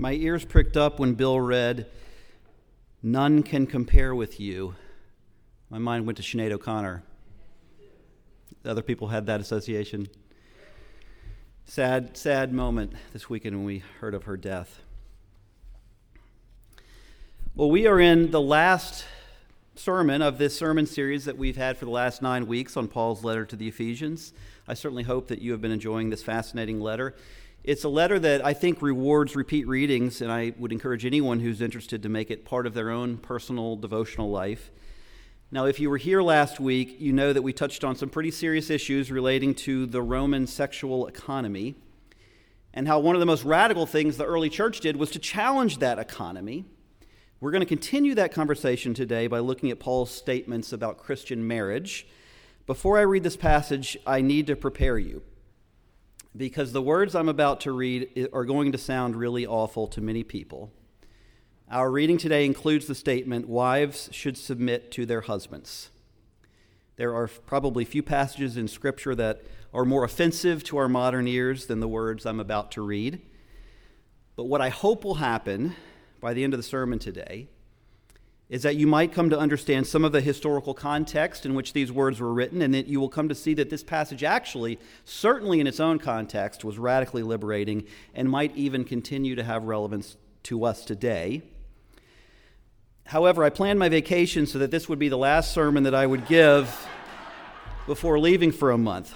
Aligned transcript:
My 0.00 0.12
ears 0.12 0.44
pricked 0.44 0.76
up 0.76 1.00
when 1.00 1.14
Bill 1.14 1.40
read, 1.40 1.86
None 3.02 3.42
can 3.42 3.66
compare 3.66 4.14
with 4.14 4.38
you. 4.38 4.76
My 5.70 5.78
mind 5.78 6.06
went 6.06 6.18
to 6.18 6.22
Sinead 6.22 6.52
O'Connor. 6.52 7.02
Other 8.64 8.80
people 8.80 9.08
had 9.08 9.26
that 9.26 9.40
association. 9.40 10.06
Sad, 11.64 12.16
sad 12.16 12.52
moment 12.52 12.92
this 13.12 13.28
weekend 13.28 13.56
when 13.56 13.64
we 13.64 13.82
heard 13.98 14.14
of 14.14 14.22
her 14.24 14.36
death. 14.36 14.82
Well, 17.56 17.68
we 17.68 17.88
are 17.88 17.98
in 17.98 18.30
the 18.30 18.40
last 18.40 19.04
sermon 19.74 20.22
of 20.22 20.38
this 20.38 20.56
sermon 20.56 20.86
series 20.86 21.24
that 21.24 21.36
we've 21.36 21.56
had 21.56 21.76
for 21.76 21.86
the 21.86 21.90
last 21.90 22.22
nine 22.22 22.46
weeks 22.46 22.76
on 22.76 22.86
Paul's 22.86 23.24
letter 23.24 23.44
to 23.44 23.56
the 23.56 23.66
Ephesians. 23.66 24.32
I 24.68 24.74
certainly 24.74 25.02
hope 25.02 25.26
that 25.26 25.42
you 25.42 25.50
have 25.50 25.60
been 25.60 25.72
enjoying 25.72 26.10
this 26.10 26.22
fascinating 26.22 26.80
letter. 26.80 27.16
It's 27.68 27.84
a 27.84 27.88
letter 27.90 28.18
that 28.18 28.42
I 28.46 28.54
think 28.54 28.80
rewards 28.80 29.36
repeat 29.36 29.68
readings, 29.68 30.22
and 30.22 30.32
I 30.32 30.54
would 30.56 30.72
encourage 30.72 31.04
anyone 31.04 31.40
who's 31.40 31.60
interested 31.60 32.02
to 32.02 32.08
make 32.08 32.30
it 32.30 32.46
part 32.46 32.66
of 32.66 32.72
their 32.72 32.88
own 32.88 33.18
personal 33.18 33.76
devotional 33.76 34.30
life. 34.30 34.70
Now, 35.50 35.66
if 35.66 35.78
you 35.78 35.90
were 35.90 35.98
here 35.98 36.22
last 36.22 36.60
week, 36.60 36.96
you 36.98 37.12
know 37.12 37.34
that 37.34 37.42
we 37.42 37.52
touched 37.52 37.84
on 37.84 37.94
some 37.94 38.08
pretty 38.08 38.30
serious 38.30 38.70
issues 38.70 39.12
relating 39.12 39.54
to 39.56 39.84
the 39.84 40.00
Roman 40.00 40.46
sexual 40.46 41.06
economy 41.08 41.74
and 42.72 42.88
how 42.88 43.00
one 43.00 43.14
of 43.14 43.20
the 43.20 43.26
most 43.26 43.44
radical 43.44 43.84
things 43.84 44.16
the 44.16 44.24
early 44.24 44.48
church 44.48 44.80
did 44.80 44.96
was 44.96 45.10
to 45.10 45.18
challenge 45.18 45.76
that 45.80 45.98
economy. 45.98 46.64
We're 47.38 47.50
going 47.50 47.60
to 47.60 47.66
continue 47.66 48.14
that 48.14 48.32
conversation 48.32 48.94
today 48.94 49.26
by 49.26 49.40
looking 49.40 49.70
at 49.70 49.78
Paul's 49.78 50.10
statements 50.10 50.72
about 50.72 50.96
Christian 50.96 51.46
marriage. 51.46 52.06
Before 52.66 52.96
I 52.96 53.02
read 53.02 53.24
this 53.24 53.36
passage, 53.36 53.98
I 54.06 54.22
need 54.22 54.46
to 54.46 54.56
prepare 54.56 54.96
you 54.98 55.20
because 56.38 56.72
the 56.72 56.80
words 56.80 57.16
I'm 57.16 57.28
about 57.28 57.60
to 57.62 57.72
read 57.72 58.28
are 58.32 58.44
going 58.44 58.70
to 58.70 58.78
sound 58.78 59.16
really 59.16 59.44
awful 59.44 59.88
to 59.88 60.00
many 60.00 60.22
people. 60.22 60.72
Our 61.68 61.90
reading 61.90 62.16
today 62.16 62.46
includes 62.46 62.86
the 62.86 62.94
statement 62.94 63.48
wives 63.48 64.08
should 64.12 64.38
submit 64.38 64.92
to 64.92 65.04
their 65.04 65.22
husbands. 65.22 65.90
There 66.96 67.14
are 67.14 67.26
probably 67.26 67.84
few 67.84 68.04
passages 68.04 68.56
in 68.56 68.68
Scripture 68.68 69.16
that 69.16 69.42
are 69.74 69.84
more 69.84 70.04
offensive 70.04 70.62
to 70.64 70.78
our 70.78 70.88
modern 70.88 71.26
ears 71.26 71.66
than 71.66 71.80
the 71.80 71.88
words 71.88 72.24
I'm 72.24 72.40
about 72.40 72.70
to 72.72 72.82
read. 72.82 73.20
But 74.36 74.44
what 74.44 74.60
I 74.60 74.68
hope 74.68 75.04
will 75.04 75.16
happen 75.16 75.74
by 76.20 76.34
the 76.34 76.44
end 76.44 76.54
of 76.54 76.58
the 76.58 76.64
sermon 76.64 77.00
today 77.00 77.48
is 78.48 78.62
that 78.62 78.76
you 78.76 78.86
might 78.86 79.12
come 79.12 79.28
to 79.28 79.38
understand 79.38 79.86
some 79.86 80.04
of 80.04 80.12
the 80.12 80.22
historical 80.22 80.72
context 80.72 81.44
in 81.44 81.54
which 81.54 81.74
these 81.74 81.92
words 81.92 82.18
were 82.18 82.32
written, 82.32 82.62
and 82.62 82.72
that 82.72 82.86
you 82.86 82.98
will 82.98 83.08
come 83.08 83.28
to 83.28 83.34
see 83.34 83.52
that 83.54 83.68
this 83.68 83.82
passage 83.82 84.24
actually, 84.24 84.78
certainly 85.04 85.60
in 85.60 85.66
its 85.66 85.80
own 85.80 85.98
context, 85.98 86.64
was 86.64 86.78
radically 86.78 87.22
liberating 87.22 87.84
and 88.14 88.30
might 88.30 88.56
even 88.56 88.84
continue 88.84 89.34
to 89.34 89.44
have 89.44 89.64
relevance 89.64 90.16
to 90.44 90.64
us 90.64 90.84
today. 90.84 91.42
However, 93.04 93.44
I 93.44 93.50
planned 93.50 93.78
my 93.78 93.88
vacation 93.88 94.46
so 94.46 94.58
that 94.58 94.70
this 94.70 94.88
would 94.88 94.98
be 94.98 95.08
the 95.08 95.18
last 95.18 95.52
sermon 95.52 95.82
that 95.84 95.94
I 95.94 96.06
would 96.06 96.26
give 96.26 96.86
before 97.86 98.18
leaving 98.18 98.52
for 98.52 98.70
a 98.70 98.78
month, 98.78 99.14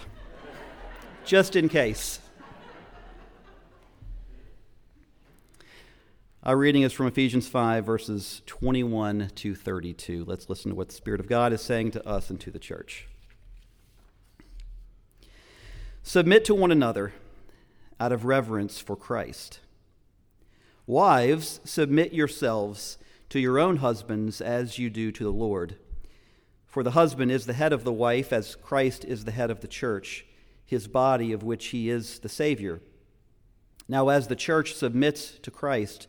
just 1.25 1.57
in 1.57 1.69
case. 1.69 2.19
Our 6.45 6.57
reading 6.57 6.83
is 6.83 6.93
from 6.93 7.07
Ephesians 7.07 7.47
5, 7.47 7.87
verses 7.87 8.43
21 8.47 9.31
to 9.37 9.55
32. 9.55 10.25
Let's 10.27 10.51
listen 10.51 10.73
to 10.73 10.75
what 10.75 10.89
the 10.89 10.95
Spirit 10.95 11.21
of 11.21 11.29
God 11.29 11.53
is 11.53 11.63
saying 11.63 11.93
to 11.93 12.05
us 12.05 12.31
and 12.31 12.41
to 12.41 12.51
the 12.51 12.59
church. 12.59 13.07
Submit 16.03 16.45
to 16.47 16.55
one 16.57 16.73
another 16.73 17.13
out 18.01 18.11
of 18.11 18.25
reverence 18.25 18.81
for 18.81 18.97
Christ. 18.97 19.61
Wives, 20.85 21.61
submit 21.63 22.13
yourselves 22.13 22.99
to 23.29 23.39
your 23.39 23.61
own 23.61 23.77
husbands 23.77 24.41
as 24.41 24.81
you 24.81 24.91
do 24.91 25.13
to 25.13 25.23
the 25.23 25.31
Lord. 25.31 25.77
For 26.67 26.83
the 26.83 26.91
husband 26.91 27.31
is 27.31 27.47
the 27.47 27.53
head 27.53 27.73
of 27.73 27.85
the 27.85 27.93
wife, 27.93 28.33
as 28.33 28.57
Christ 28.57 29.05
is 29.05 29.27
the 29.27 29.31
head 29.31 29.53
of 29.53 29.61
the 29.61 29.69
church, 29.69 30.27
his 30.67 30.89
body, 30.89 31.33
of 31.33 31.45
which 31.45 31.67
he 31.67 31.89
is 31.89 32.19
the 32.19 32.29
Savior. 32.29 32.81
Now, 33.87 34.09
as 34.09 34.27
the 34.27 34.35
church 34.35 34.75
submits 34.75 35.39
to 35.43 35.53
Christ, 35.53 36.09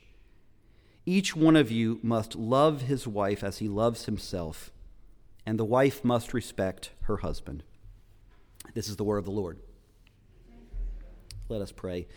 Each 1.05 1.35
one 1.35 1.55
of 1.55 1.71
you 1.71 1.99
must 2.03 2.35
love 2.35 2.83
his 2.83 3.07
wife 3.07 3.43
as 3.43 3.57
he 3.57 3.67
loves 3.67 4.05
himself, 4.05 4.71
and 5.45 5.57
the 5.57 5.65
wife 5.65 6.03
must 6.03 6.33
respect 6.33 6.91
her 7.03 7.17
husband. 7.17 7.63
This 8.73 8.87
is 8.87 8.97
the 8.97 9.03
word 9.03 9.17
of 9.17 9.25
the 9.25 9.31
Lord. 9.31 9.59
Let 11.49 11.61
us 11.61 11.71
pray. 11.71 12.07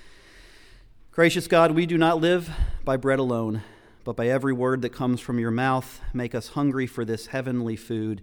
Gracious 1.11 1.47
God, 1.47 1.73
we 1.73 1.87
do 1.87 1.97
not 1.97 2.21
live 2.21 2.51
by 2.85 2.97
bread 2.97 3.19
alone, 3.19 3.63
but 4.05 4.17
by 4.17 4.29
every 4.29 4.53
word 4.53 4.83
that 4.83 4.91
comes 4.91 5.21
from 5.21 5.39
your 5.39 5.51
mouth. 5.51 6.01
Make 6.13 6.35
us 6.35 6.49
hungry 6.49 6.87
for 6.87 7.05
this 7.05 7.29
heavenly 7.29 7.77
food, 7.77 8.23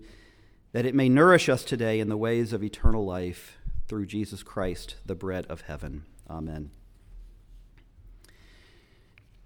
that 0.74 0.86
it 0.86 0.94
may 0.94 1.10
nourish 1.10 1.50
us 1.50 1.64
today 1.64 2.00
in 2.00 2.10
the 2.10 2.18
ways 2.18 2.54
of 2.54 2.64
eternal 2.64 3.04
life 3.04 3.58
through 3.88 4.06
Jesus 4.06 4.44
Christ, 4.44 4.96
the 5.06 5.16
bread 5.16 5.48
of 5.48 5.62
heaven. 5.62 6.04
Amen. 6.30 6.72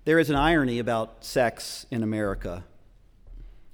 There 0.05 0.19
is 0.19 0.29
an 0.29 0.35
irony 0.35 0.77
about 0.77 1.25
sex 1.25 1.87
in 1.89 2.03
America. 2.03 2.63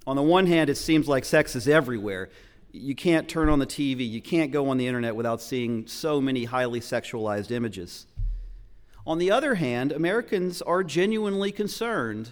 On 0.07 0.15
the 0.15 0.21
one 0.21 0.47
hand, 0.47 0.69
it 0.69 0.77
seems 0.77 1.09
like 1.09 1.25
sex 1.25 1.57
is 1.57 1.67
everywhere. 1.67 2.29
You 2.71 2.95
can't 2.95 3.27
turn 3.27 3.49
on 3.49 3.59
the 3.59 3.65
TV, 3.65 4.09
you 4.09 4.21
can't 4.21 4.49
go 4.49 4.69
on 4.69 4.77
the 4.77 4.87
internet 4.87 5.13
without 5.13 5.41
seeing 5.41 5.87
so 5.87 6.21
many 6.21 6.45
highly 6.45 6.79
sexualized 6.79 7.51
images. 7.51 8.07
On 9.05 9.17
the 9.17 9.29
other 9.29 9.55
hand, 9.55 9.91
Americans 9.91 10.61
are 10.61 10.85
genuinely 10.85 11.51
concerned 11.51 12.31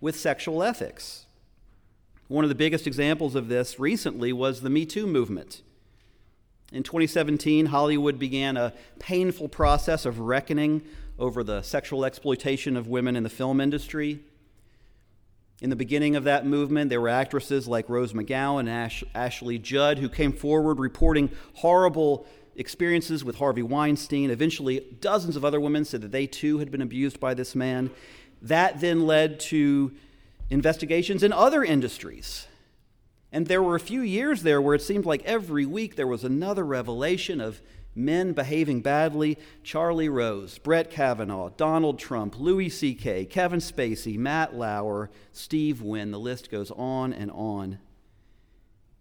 with 0.00 0.18
sexual 0.18 0.62
ethics. 0.62 1.26
One 2.28 2.44
of 2.44 2.48
the 2.48 2.54
biggest 2.54 2.86
examples 2.86 3.34
of 3.34 3.48
this 3.48 3.78
recently 3.78 4.32
was 4.32 4.62
the 4.62 4.70
Me 4.70 4.86
Too 4.86 5.06
movement. 5.06 5.60
In 6.72 6.82
2017, 6.82 7.66
Hollywood 7.66 8.18
began 8.18 8.56
a 8.56 8.72
painful 8.98 9.48
process 9.48 10.06
of 10.06 10.20
reckoning 10.20 10.82
over 11.18 11.42
the 11.42 11.62
sexual 11.62 12.04
exploitation 12.04 12.76
of 12.76 12.88
women 12.88 13.16
in 13.16 13.22
the 13.22 13.30
film 13.30 13.60
industry. 13.60 14.20
In 15.62 15.70
the 15.70 15.76
beginning 15.76 16.16
of 16.16 16.24
that 16.24 16.44
movement, 16.44 16.90
there 16.90 17.00
were 17.00 17.08
actresses 17.08 17.66
like 17.66 17.88
Rose 17.88 18.12
McGowan 18.12 18.60
and 18.60 18.68
Ash- 18.68 19.04
Ashley 19.14 19.58
Judd 19.58 19.98
who 19.98 20.08
came 20.08 20.32
forward 20.32 20.78
reporting 20.78 21.30
horrible 21.54 22.26
experiences 22.56 23.24
with 23.24 23.36
Harvey 23.36 23.62
Weinstein. 23.62 24.30
Eventually, 24.30 24.80
dozens 25.00 25.36
of 25.36 25.44
other 25.44 25.60
women 25.60 25.84
said 25.84 26.02
that 26.02 26.12
they 26.12 26.26
too 26.26 26.58
had 26.58 26.70
been 26.70 26.82
abused 26.82 27.18
by 27.18 27.32
this 27.32 27.54
man. 27.54 27.90
That 28.42 28.80
then 28.80 29.06
led 29.06 29.40
to 29.40 29.92
investigations 30.50 31.22
in 31.22 31.32
other 31.32 31.64
industries. 31.64 32.46
And 33.32 33.46
there 33.46 33.62
were 33.62 33.74
a 33.74 33.80
few 33.80 34.02
years 34.02 34.42
there 34.42 34.60
where 34.60 34.74
it 34.74 34.82
seemed 34.82 35.06
like 35.06 35.24
every 35.24 35.66
week 35.66 35.96
there 35.96 36.06
was 36.06 36.24
another 36.24 36.64
revelation 36.64 37.40
of 37.40 37.60
men 37.96 38.32
behaving 38.32 38.82
badly 38.82 39.38
Charlie 39.62 40.08
Rose, 40.08 40.58
Brett 40.58 40.90
Kavanaugh, 40.90 41.50
Donald 41.56 41.98
Trump, 41.98 42.38
Louis 42.38 42.68
C.K., 42.68 43.24
Kevin 43.24 43.60
Spacey, 43.60 44.16
Matt 44.18 44.54
Lauer, 44.54 45.10
Steve 45.32 45.82
Wynn. 45.82 46.10
The 46.10 46.20
list 46.20 46.50
goes 46.50 46.70
on 46.70 47.12
and 47.12 47.30
on. 47.30 47.78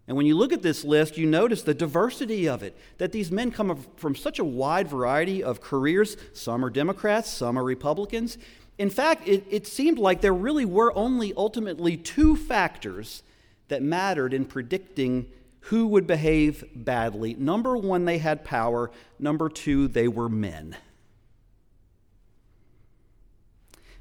And 0.08 0.16
when 0.16 0.28
you 0.28 0.38
look 0.38 0.54
at 0.54 0.62
this 0.62 0.84
list, 0.84 1.18
you 1.18 1.26
notice 1.26 1.64
the 1.64 1.74
diversity 1.74 2.48
of 2.48 2.62
it, 2.62 2.78
that 3.00 3.12
these 3.12 3.32
men 3.32 3.52
come 3.52 3.84
from 3.98 4.16
such 4.16 4.38
a 4.38 4.46
wide 4.46 4.88
variety 4.88 5.44
of 5.44 5.62
careers. 5.62 6.16
Some 6.34 6.64
are 6.64 6.70
Democrats, 6.70 7.30
some 7.32 7.58
are 7.58 7.64
Republicans. 7.64 8.38
In 8.78 8.90
fact, 8.90 9.28
it, 9.28 9.46
it 9.50 9.66
seemed 9.66 9.98
like 9.98 10.22
there 10.22 10.34
really 10.34 10.66
were 10.66 10.96
only 10.96 11.34
ultimately 11.36 11.98
two 11.98 12.36
factors 12.36 13.24
that 13.68 13.82
mattered 13.82 14.34
in 14.34 14.46
predicting 14.46 15.28
who 15.66 15.88
would 15.88 16.06
behave 16.06 16.64
badly. 16.76 17.34
Number 17.34 17.76
one, 17.76 18.06
they 18.06 18.20
had 18.20 18.44
power. 18.44 18.92
Number 19.18 19.50
two, 19.50 19.88
they 19.88 20.08
were 20.08 20.30
men. 20.30 20.76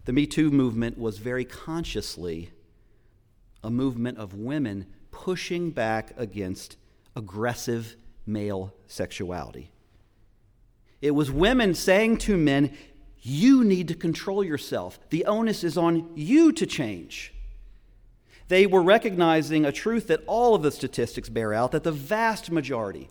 The 0.05 0.12
Me 0.12 0.26
Too 0.26 0.50
movement 0.50 0.99
was 0.99 1.16
very 1.16 1.46
consciously 1.46 2.50
a 3.62 3.70
movement 3.70 4.19
of 4.19 4.34
women 4.34 4.84
pushing 5.11 5.70
back 5.70 6.12
against 6.19 6.76
aggressive 7.16 7.96
male 8.26 8.75
sexuality. 8.87 9.72
It 11.00 11.12
was 11.12 11.31
women 11.31 11.75
saying 11.75 12.19
to 12.19 12.37
men, 12.37 12.76
You 13.20 13.64
need 13.64 13.88
to 13.88 13.94
control 13.94 14.44
yourself. 14.44 14.99
The 15.08 15.25
onus 15.25 15.64
is 15.64 15.78
on 15.78 16.10
you 16.14 16.52
to 16.52 16.67
change. 16.67 17.33
They 18.49 18.67
were 18.67 18.82
recognizing 18.82 19.64
a 19.64 19.73
truth 19.73 20.06
that 20.08 20.23
all 20.26 20.55
of 20.55 20.62
the 20.62 20.70
statistics 20.70 21.29
bear 21.29 21.55
out 21.55 21.73
that 21.73 21.82
the 21.82 21.93
vast 21.93 22.50
majority 22.50 23.08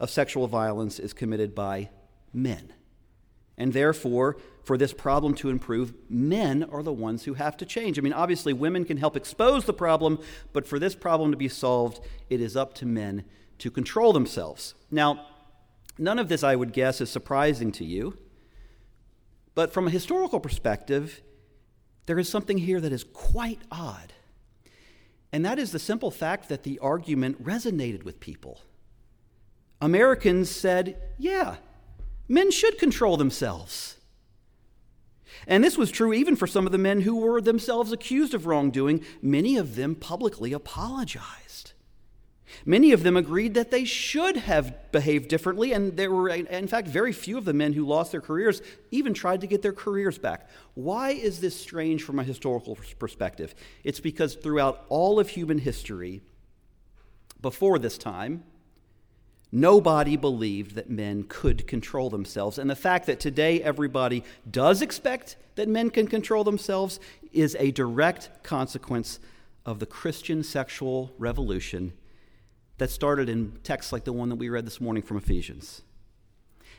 of 0.00 0.10
sexual 0.10 0.48
violence 0.48 0.98
is 0.98 1.12
committed 1.12 1.54
by 1.54 1.90
men. 2.32 2.72
And 3.58 3.72
therefore, 3.72 4.38
for 4.64 4.78
this 4.78 4.92
problem 4.92 5.34
to 5.34 5.50
improve, 5.50 5.92
men 6.08 6.64
are 6.64 6.82
the 6.82 6.92
ones 6.92 7.24
who 7.24 7.34
have 7.34 7.56
to 7.58 7.66
change. 7.66 7.98
I 7.98 8.02
mean, 8.02 8.12
obviously, 8.12 8.52
women 8.52 8.84
can 8.84 8.96
help 8.96 9.16
expose 9.16 9.64
the 9.64 9.72
problem, 9.74 10.18
but 10.52 10.66
for 10.66 10.78
this 10.78 10.94
problem 10.94 11.30
to 11.32 11.36
be 11.36 11.48
solved, 11.48 12.00
it 12.30 12.40
is 12.40 12.56
up 12.56 12.72
to 12.74 12.86
men 12.86 13.24
to 13.58 13.70
control 13.70 14.12
themselves. 14.12 14.74
Now, 14.90 15.26
none 15.98 16.18
of 16.18 16.28
this, 16.28 16.42
I 16.42 16.56
would 16.56 16.72
guess, 16.72 17.00
is 17.00 17.10
surprising 17.10 17.72
to 17.72 17.84
you. 17.84 18.16
But 19.54 19.72
from 19.72 19.86
a 19.86 19.90
historical 19.90 20.40
perspective, 20.40 21.20
there 22.06 22.18
is 22.18 22.28
something 22.28 22.58
here 22.58 22.80
that 22.80 22.92
is 22.92 23.04
quite 23.04 23.60
odd. 23.70 24.14
And 25.32 25.44
that 25.44 25.58
is 25.58 25.72
the 25.72 25.78
simple 25.78 26.10
fact 26.10 26.48
that 26.48 26.62
the 26.62 26.78
argument 26.80 27.42
resonated 27.42 28.02
with 28.04 28.20
people. 28.20 28.60
Americans 29.80 30.50
said, 30.50 30.96
yeah, 31.18 31.56
men 32.28 32.50
should 32.50 32.78
control 32.78 33.16
themselves. 33.16 33.96
And 35.46 35.64
this 35.64 35.78
was 35.78 35.90
true 35.90 36.12
even 36.12 36.36
for 36.36 36.46
some 36.46 36.66
of 36.66 36.72
the 36.72 36.78
men 36.78 37.00
who 37.00 37.16
were 37.16 37.40
themselves 37.40 37.90
accused 37.90 38.34
of 38.34 38.46
wrongdoing. 38.46 39.04
Many 39.22 39.56
of 39.56 39.74
them 39.74 39.94
publicly 39.94 40.52
apologized. 40.52 41.72
Many 42.64 42.92
of 42.92 43.02
them 43.02 43.16
agreed 43.16 43.54
that 43.54 43.70
they 43.70 43.84
should 43.84 44.36
have 44.36 44.92
behaved 44.92 45.28
differently, 45.28 45.72
and 45.72 45.96
there 45.96 46.10
were, 46.10 46.28
in 46.28 46.66
fact, 46.66 46.88
very 46.88 47.12
few 47.12 47.38
of 47.38 47.44
the 47.44 47.52
men 47.52 47.72
who 47.72 47.86
lost 47.86 48.12
their 48.12 48.20
careers 48.20 48.62
even 48.90 49.14
tried 49.14 49.40
to 49.40 49.46
get 49.46 49.62
their 49.62 49.72
careers 49.72 50.18
back. 50.18 50.48
Why 50.74 51.10
is 51.10 51.40
this 51.40 51.58
strange 51.58 52.02
from 52.02 52.18
a 52.18 52.24
historical 52.24 52.78
perspective? 52.98 53.54
It's 53.84 54.00
because 54.00 54.34
throughout 54.34 54.84
all 54.88 55.18
of 55.18 55.30
human 55.30 55.58
history, 55.58 56.22
before 57.40 57.78
this 57.78 57.98
time, 57.98 58.44
Nobody 59.54 60.16
believed 60.16 60.76
that 60.76 60.88
men 60.88 61.24
could 61.28 61.66
control 61.66 62.08
themselves. 62.08 62.58
And 62.58 62.70
the 62.70 62.74
fact 62.74 63.04
that 63.04 63.20
today 63.20 63.62
everybody 63.62 64.24
does 64.50 64.80
expect 64.80 65.36
that 65.56 65.68
men 65.68 65.90
can 65.90 66.06
control 66.06 66.42
themselves 66.42 66.98
is 67.34 67.54
a 67.60 67.70
direct 67.70 68.30
consequence 68.42 69.20
of 69.66 69.78
the 69.78 69.84
Christian 69.84 70.42
sexual 70.42 71.12
revolution 71.18 71.92
that 72.78 72.90
started 72.90 73.28
in 73.28 73.58
texts 73.62 73.92
like 73.92 74.04
the 74.04 74.12
one 74.12 74.28
that 74.28 74.36
we 74.36 74.48
read 74.48 74.66
this 74.66 74.80
morning 74.80 75.02
from 75.02 75.16
Ephesians. 75.16 75.82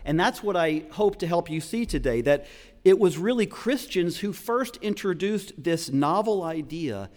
And 0.06 0.20
that's 0.20 0.44
what 0.44 0.58
I 0.58 0.84
hope 0.92 1.18
to 1.20 1.28
help 1.28 1.50
you 1.50 1.62
see 1.62 1.86
today 1.86 2.22
that 2.22 2.46
it 2.84 3.00
was 3.00 3.18
really 3.18 3.46
Christians 3.46 4.20
who 4.20 4.34
first 4.34 4.78
introduced 4.78 5.54
this 5.64 5.90
novel 5.90 6.44
idea 6.44 7.10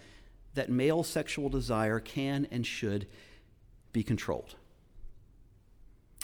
that 0.53 0.69
male 0.69 1.03
sexual 1.03 1.49
desire 1.49 1.99
can 1.99 2.47
and 2.49 2.65
should 2.65 3.07
be 3.91 4.03
controlled 4.03 4.55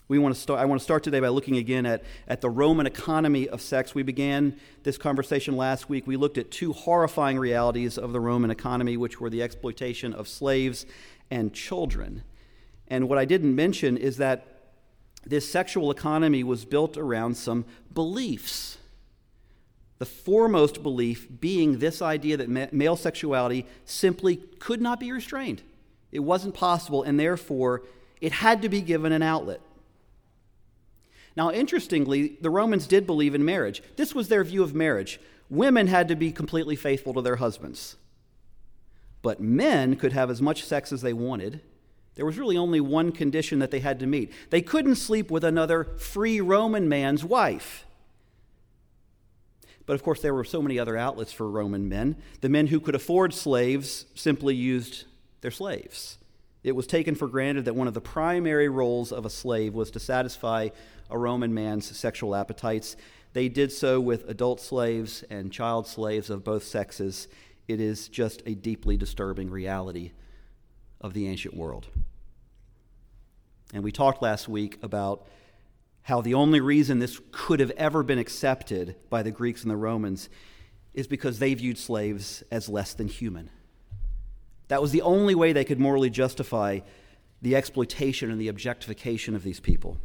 we 0.08 0.20
want 0.20 0.36
to 0.36 0.40
start, 0.40 0.60
I 0.60 0.66
want 0.66 0.80
to 0.80 0.84
start 0.84 1.04
today 1.04 1.20
by 1.20 1.30
looking 1.30 1.58
again 1.58 1.86
at, 1.86 2.04
at 2.28 2.42
the 2.42 2.50
Roman 2.50 2.86
economy 2.86 3.48
of 3.48 3.62
sex. 3.62 3.96
We 3.96 4.04
began 4.04 4.60
this 4.84 4.98
conversation 4.98 5.56
last 5.56 5.90
week. 5.90 6.06
We 6.06 6.18
looked 6.18 6.38
at 6.38 6.52
two 6.52 6.74
horrifying 6.74 7.40
realities 7.40 7.98
of 7.98 8.12
the 8.12 8.20
Roman 8.20 8.52
economy, 8.52 8.98
which 8.98 9.22
were 9.22 9.30
the 9.30 9.42
exploitation 9.42 10.14
of 10.14 10.28
slaves 10.28 10.86
and 11.32 11.54
children. 11.54 12.24
And 12.88 13.10
what 13.10 13.18
I 13.18 13.26
didn't 13.26 13.56
mention 13.56 13.98
is 13.98 14.18
that 14.18 14.46
this 15.26 15.50
sexual 15.50 15.90
economy 15.90 16.44
was 16.44 16.66
built 16.66 16.98
around 16.98 17.36
some 17.36 17.66
beliefs. 17.94 18.78
The 20.00 20.06
foremost 20.06 20.84
belief 20.84 21.28
being 21.40 21.80
this 21.80 22.02
idea 22.02 22.38
that 22.38 22.74
male 22.74 22.96
sexuality 22.96 23.66
simply 23.86 24.38
could 24.60 24.82
not 24.82 25.00
be 25.00 25.12
restrained. 25.12 25.62
It 26.12 26.20
wasn't 26.20 26.54
possible, 26.54 27.04
and 27.04 27.20
therefore 27.20 27.84
it 28.20 28.34
had 28.34 28.62
to 28.64 28.70
be 28.70 28.82
given 28.82 29.12
an 29.12 29.22
outlet. 29.22 29.62
Now, 31.36 31.52
interestingly, 31.52 32.38
the 32.42 32.50
Romans 32.50 32.86
did 32.86 33.08
believe 33.08 33.34
in 33.34 33.44
marriage. 33.44 33.82
This 33.96 34.14
was 34.14 34.28
their 34.28 34.44
view 34.44 34.62
of 34.62 34.76
marriage. 34.76 35.20
Women 35.50 35.88
had 35.88 36.08
to 36.10 36.16
be 36.16 36.32
completely 36.32 36.76
faithful 36.76 37.14
to 37.14 37.22
their 37.22 37.38
husbands. 37.38 37.96
But 39.22 39.40
men 39.40 39.96
could 39.96 40.14
have 40.14 40.30
as 40.30 40.42
much 40.42 40.64
sex 40.64 40.92
as 40.92 41.02
they 41.02 41.14
wanted. 41.14 41.62
There 42.16 42.26
was 42.26 42.38
really 42.38 42.58
only 42.58 42.80
one 42.80 43.12
condition 43.12 43.60
that 43.60 43.72
they 43.72 43.80
had 43.80 44.00
to 44.00 44.08
meet 44.08 44.32
they 44.50 44.62
couldn't 44.62 44.96
sleep 44.96 45.32
with 45.32 45.44
another 45.44 45.86
free 45.98 46.42
Roman 46.42 46.88
man's 46.88 47.24
wife. 47.24 47.86
But 49.86 49.94
of 49.94 50.04
course, 50.04 50.22
there 50.22 50.34
were 50.34 50.46
so 50.46 50.62
many 50.62 50.80
other 50.80 50.96
outlets 50.96 51.34
for 51.34 51.50
Roman 51.50 51.90
men. 51.90 52.16
The 52.42 52.50
men 52.50 52.68
who 52.68 52.80
could 52.80 52.96
afford 52.96 53.34
slaves 53.34 54.06
simply 54.16 54.56
used 54.56 55.06
their 55.42 55.52
slaves. 55.52 56.18
It 56.64 56.74
was 56.74 56.88
taken 56.88 57.16
for 57.16 57.28
granted 57.28 57.66
that 57.66 57.76
one 57.76 57.90
of 57.90 57.94
the 57.94 58.00
primary 58.00 58.70
roles 58.70 59.12
of 59.12 59.26
a 59.26 59.30
slave 59.30 59.74
was 59.74 59.92
to 59.92 60.00
satisfy 60.00 60.70
a 61.10 61.18
Roman 61.18 61.54
man's 61.54 61.98
sexual 61.98 62.34
appetites. 62.34 62.96
They 63.34 63.50
did 63.50 63.74
so 63.74 64.00
with 64.00 64.30
adult 64.30 64.62
slaves 64.62 65.24
and 65.30 65.52
child 65.52 65.86
slaves 65.88 66.30
of 66.30 66.46
both 66.46 66.64
sexes. 66.64 67.28
It 67.68 67.82
is 67.82 68.08
just 68.08 68.42
a 68.46 68.56
deeply 68.56 68.96
disturbing 68.96 69.50
reality 69.50 70.12
of 71.04 71.14
the 71.14 71.28
ancient 71.28 71.56
world. 71.56 71.88
And 73.74 73.84
we 73.84 73.92
talked 73.92 74.22
last 74.22 74.48
week 74.48 74.80
about 74.82 75.28
how 76.04 76.22
the 76.22 76.34
only 76.34 76.60
reason 76.60 77.00
this 77.00 77.20
could 77.32 77.60
have 77.60 77.72
ever 77.72 78.04
been 78.04 78.20
accepted 78.20 78.96
by 79.10 79.22
the 79.22 79.32
Greeks 79.32 79.62
and 79.62 79.72
the 79.72 79.78
Romans 79.78 80.30
is 80.94 81.08
because 81.08 81.40
they 81.40 81.54
viewed 81.54 81.78
slaves 81.78 82.44
as 82.52 82.70
less 82.70 82.94
than 82.94 83.08
human. 83.08 83.50
That 84.68 84.82
was 84.82 84.92
the 84.92 85.02
only 85.02 85.36
way 85.36 85.54
they 85.54 85.66
could 85.66 85.80
morally 85.80 86.10
justify 86.10 86.80
the 87.42 87.56
exploitation 87.56 88.32
and 88.32 88.40
the 88.40 88.48
objectification 88.48 89.36
of 89.36 89.44
these 89.44 89.60
people. 89.60 89.98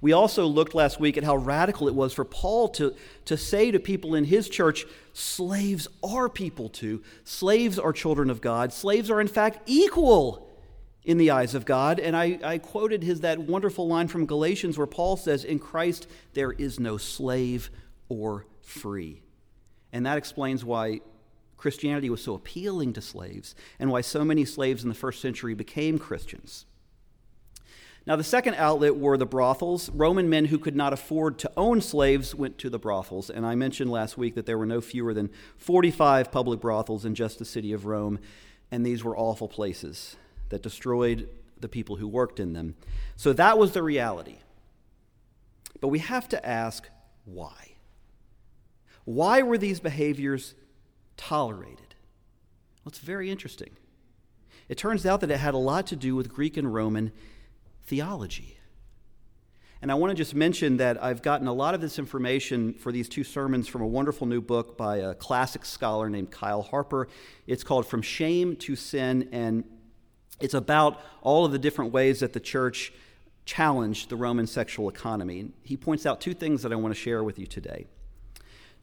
We 0.00 0.12
also 0.12 0.46
looked 0.46 0.74
last 0.74 1.00
week 1.00 1.16
at 1.16 1.24
how 1.24 1.36
radical 1.36 1.88
it 1.88 1.94
was 1.94 2.12
for 2.12 2.24
Paul 2.24 2.68
to, 2.70 2.94
to 3.24 3.36
say 3.36 3.70
to 3.70 3.78
people 3.78 4.14
in 4.14 4.24
his 4.24 4.48
church, 4.48 4.86
slaves 5.12 5.88
are 6.02 6.28
people 6.28 6.68
too. 6.68 7.02
Slaves 7.24 7.78
are 7.78 7.92
children 7.92 8.30
of 8.30 8.40
God. 8.40 8.72
Slaves 8.72 9.10
are, 9.10 9.20
in 9.20 9.28
fact, 9.28 9.60
equal 9.66 10.48
in 11.04 11.18
the 11.18 11.30
eyes 11.30 11.54
of 11.54 11.64
God. 11.64 11.98
And 11.98 12.16
I, 12.16 12.38
I 12.44 12.58
quoted 12.58 13.02
his 13.02 13.20
that 13.20 13.38
wonderful 13.38 13.88
line 13.88 14.08
from 14.08 14.26
Galatians 14.26 14.76
where 14.76 14.86
Paul 14.86 15.16
says, 15.16 15.44
In 15.44 15.58
Christ 15.58 16.06
there 16.34 16.52
is 16.52 16.78
no 16.78 16.96
slave 16.96 17.70
or 18.08 18.46
free. 18.60 19.22
And 19.92 20.04
that 20.04 20.18
explains 20.18 20.64
why 20.64 21.00
Christianity 21.56 22.10
was 22.10 22.22
so 22.22 22.34
appealing 22.34 22.92
to 22.92 23.00
slaves 23.00 23.54
and 23.78 23.90
why 23.90 24.00
so 24.00 24.24
many 24.24 24.44
slaves 24.44 24.82
in 24.82 24.88
the 24.88 24.94
first 24.94 25.20
century 25.20 25.54
became 25.54 25.98
Christians. 25.98 26.66
Now, 28.08 28.16
the 28.16 28.24
second 28.24 28.54
outlet 28.54 28.96
were 28.96 29.18
the 29.18 29.26
brothels. 29.26 29.90
Roman 29.90 30.30
men 30.30 30.46
who 30.46 30.58
could 30.58 30.74
not 30.74 30.94
afford 30.94 31.38
to 31.40 31.52
own 31.58 31.82
slaves 31.82 32.34
went 32.34 32.56
to 32.56 32.70
the 32.70 32.78
brothels. 32.78 33.28
And 33.28 33.44
I 33.44 33.54
mentioned 33.54 33.90
last 33.90 34.16
week 34.16 34.34
that 34.34 34.46
there 34.46 34.56
were 34.56 34.64
no 34.64 34.80
fewer 34.80 35.12
than 35.12 35.28
45 35.58 36.32
public 36.32 36.58
brothels 36.58 37.04
in 37.04 37.14
just 37.14 37.38
the 37.38 37.44
city 37.44 37.70
of 37.70 37.84
Rome. 37.84 38.18
And 38.70 38.84
these 38.84 39.04
were 39.04 39.14
awful 39.14 39.46
places 39.46 40.16
that 40.48 40.62
destroyed 40.62 41.28
the 41.60 41.68
people 41.68 41.96
who 41.96 42.08
worked 42.08 42.40
in 42.40 42.54
them. 42.54 42.76
So 43.16 43.34
that 43.34 43.58
was 43.58 43.72
the 43.72 43.82
reality. 43.82 44.38
But 45.78 45.88
we 45.88 45.98
have 45.98 46.30
to 46.30 46.46
ask 46.46 46.88
why. 47.26 47.72
Why 49.04 49.42
were 49.42 49.58
these 49.58 49.80
behaviors 49.80 50.54
tolerated? 51.18 51.94
Well, 52.82 52.88
it's 52.88 53.00
very 53.00 53.30
interesting. 53.30 53.76
It 54.66 54.78
turns 54.78 55.04
out 55.04 55.20
that 55.20 55.30
it 55.30 55.40
had 55.40 55.52
a 55.52 55.58
lot 55.58 55.86
to 55.88 55.96
do 55.96 56.16
with 56.16 56.32
Greek 56.32 56.56
and 56.56 56.72
Roman 56.72 57.12
theology. 57.88 58.58
And 59.80 59.92
I 59.92 59.94
want 59.94 60.10
to 60.10 60.14
just 60.14 60.34
mention 60.34 60.76
that 60.78 61.02
I've 61.02 61.22
gotten 61.22 61.46
a 61.46 61.52
lot 61.52 61.74
of 61.74 61.80
this 61.80 61.98
information 61.98 62.74
for 62.74 62.90
these 62.90 63.08
two 63.08 63.22
sermons 63.22 63.68
from 63.68 63.80
a 63.80 63.86
wonderful 63.86 64.26
new 64.26 64.40
book 64.40 64.76
by 64.76 64.96
a 64.96 65.14
classic 65.14 65.64
scholar 65.64 66.10
named 66.10 66.30
Kyle 66.30 66.62
Harper. 66.62 67.08
It's 67.46 67.62
called 67.62 67.86
From 67.86 68.02
Shame 68.02 68.56
to 68.56 68.74
Sin, 68.74 69.28
and 69.30 69.64
it's 70.40 70.54
about 70.54 71.00
all 71.22 71.44
of 71.44 71.52
the 71.52 71.58
different 71.58 71.92
ways 71.92 72.20
that 72.20 72.32
the 72.32 72.40
church 72.40 72.92
challenged 73.44 74.08
the 74.08 74.16
Roman 74.16 74.46
sexual 74.46 74.88
economy. 74.88 75.52
He 75.62 75.76
points 75.76 76.04
out 76.04 76.20
two 76.20 76.34
things 76.34 76.62
that 76.62 76.72
I 76.72 76.76
want 76.76 76.92
to 76.94 77.00
share 77.00 77.22
with 77.22 77.38
you 77.38 77.46
today. 77.46 77.86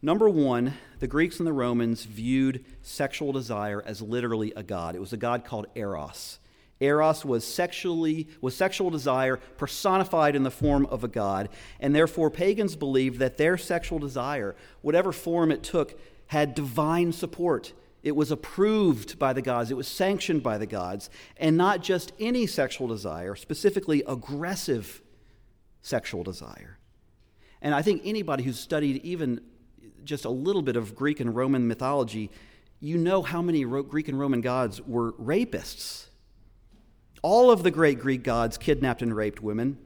Number 0.01 0.29
one, 0.29 0.75
the 0.99 1.07
Greeks 1.07 1.39
and 1.39 1.47
the 1.47 1.53
Romans 1.53 2.05
viewed 2.05 2.63
sexual 2.81 3.33
desire 3.33 3.83
as 3.85 4.01
literally 4.01 4.53
a 4.55 4.63
god. 4.63 4.95
It 4.95 4.99
was 4.99 5.13
a 5.13 5.17
god 5.17 5.43
called 5.43 5.67
Eros. 5.75 6.39
Eros 6.79 7.23
was 7.23 7.45
sexually 7.45 8.27
was 8.41 8.55
sexual 8.55 8.89
desire 8.89 9.37
personified 9.57 10.35
in 10.35 10.43
the 10.43 10.51
form 10.51 10.85
of 10.87 11.03
a 11.03 11.07
god, 11.07 11.49
and 11.79 11.95
therefore 11.95 12.29
pagans 12.29 12.75
believed 12.75 13.19
that 13.19 13.37
their 13.37 13.57
sexual 13.57 13.99
desire, 13.99 14.55
whatever 14.81 15.11
form 15.11 15.51
it 15.51 15.63
took, 15.63 15.99
had 16.27 16.55
divine 16.55 17.13
support. 17.13 17.73
It 18.03 18.15
was 18.15 18.29
approved 18.29 19.17
by 19.17 19.33
the 19.33 19.41
gods, 19.41 19.71
it 19.71 19.77
was 19.77 19.87
sanctioned 19.87 20.43
by 20.43 20.57
the 20.57 20.67
gods, 20.67 21.09
and 21.37 21.57
not 21.57 21.81
just 21.81 22.11
any 22.19 22.45
sexual 22.45 22.87
desire, 22.87 23.35
specifically 23.35 24.03
aggressive 24.07 25.01
sexual 25.81 26.23
desire. 26.23 26.77
And 27.61 27.73
I 27.73 27.81
think 27.81 28.01
anybody 28.05 28.43
who's 28.43 28.59
studied 28.59 29.03
even 29.03 29.41
just 30.03 30.25
a 30.25 30.29
little 30.29 30.61
bit 30.61 30.75
of 30.75 30.95
Greek 30.95 31.19
and 31.19 31.35
Roman 31.35 31.67
mythology, 31.67 32.29
you 32.79 32.97
know 32.97 33.21
how 33.23 33.41
many 33.41 33.63
Greek 33.63 34.07
and 34.07 34.19
Roman 34.19 34.41
gods 34.41 34.81
were 34.81 35.13
rapists. 35.13 36.07
All 37.25 37.49
of 37.49 37.63
the 37.63 37.71
great 37.71 37.97
Greek 37.97 38.21
gods 38.21 38.55
kidnapped 38.55 39.01
and 39.01 39.15
raped 39.15 39.41
women. 39.41 39.79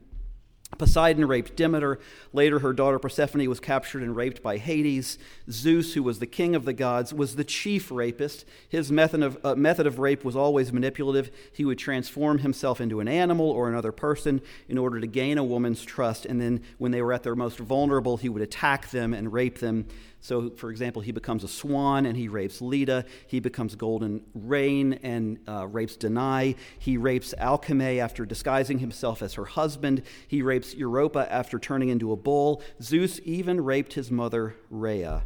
Poseidon 0.76 1.26
raped 1.26 1.56
Demeter. 1.56 1.98
Later, 2.34 2.58
her 2.58 2.74
daughter 2.74 2.98
Persephone 2.98 3.48
was 3.48 3.60
captured 3.60 4.02
and 4.02 4.14
raped 4.14 4.42
by 4.42 4.58
Hades. 4.58 5.16
Zeus, 5.50 5.94
who 5.94 6.02
was 6.02 6.18
the 6.18 6.26
king 6.26 6.54
of 6.54 6.66
the 6.66 6.74
gods, 6.74 7.14
was 7.14 7.36
the 7.36 7.44
chief 7.44 7.90
rapist. 7.90 8.44
His 8.68 8.92
method 8.92 9.22
of, 9.22 9.38
uh, 9.42 9.54
method 9.54 9.86
of 9.86 9.98
rape 9.98 10.22
was 10.22 10.36
always 10.36 10.70
manipulative. 10.70 11.30
He 11.50 11.64
would 11.64 11.78
transform 11.78 12.40
himself 12.40 12.78
into 12.78 13.00
an 13.00 13.08
animal 13.08 13.50
or 13.50 13.70
another 13.70 13.90
person 13.90 14.42
in 14.68 14.76
order 14.76 15.00
to 15.00 15.06
gain 15.06 15.38
a 15.38 15.44
woman's 15.44 15.82
trust. 15.82 16.26
And 16.26 16.42
then, 16.42 16.60
when 16.76 16.92
they 16.92 17.00
were 17.00 17.14
at 17.14 17.22
their 17.22 17.34
most 17.34 17.58
vulnerable, 17.58 18.18
he 18.18 18.28
would 18.28 18.42
attack 18.42 18.90
them 18.90 19.14
and 19.14 19.32
rape 19.32 19.60
them. 19.60 19.86
So, 20.22 20.50
for 20.50 20.70
example, 20.70 21.00
he 21.00 21.12
becomes 21.12 21.44
a 21.44 21.48
swan 21.48 22.04
and 22.04 22.14
he 22.16 22.28
rapes 22.28 22.60
Leda. 22.60 23.06
He 23.26 23.40
becomes 23.40 23.74
Golden 23.74 24.22
Rain 24.34 24.94
and 25.02 25.38
uh, 25.48 25.66
rapes 25.66 25.96
Danae. 25.96 26.56
He 26.78 26.98
rapes 26.98 27.34
Alcmene 27.38 27.98
after 28.00 28.26
disguising 28.26 28.80
himself 28.80 29.22
as 29.22 29.34
her 29.34 29.46
husband. 29.46 30.02
He 30.28 30.42
rapes 30.42 30.74
Europa 30.74 31.26
after 31.32 31.58
turning 31.58 31.88
into 31.88 32.12
a 32.12 32.16
bull. 32.16 32.62
Zeus 32.82 33.18
even 33.24 33.62
raped 33.62 33.94
his 33.94 34.10
mother, 34.10 34.56
Rhea, 34.68 35.22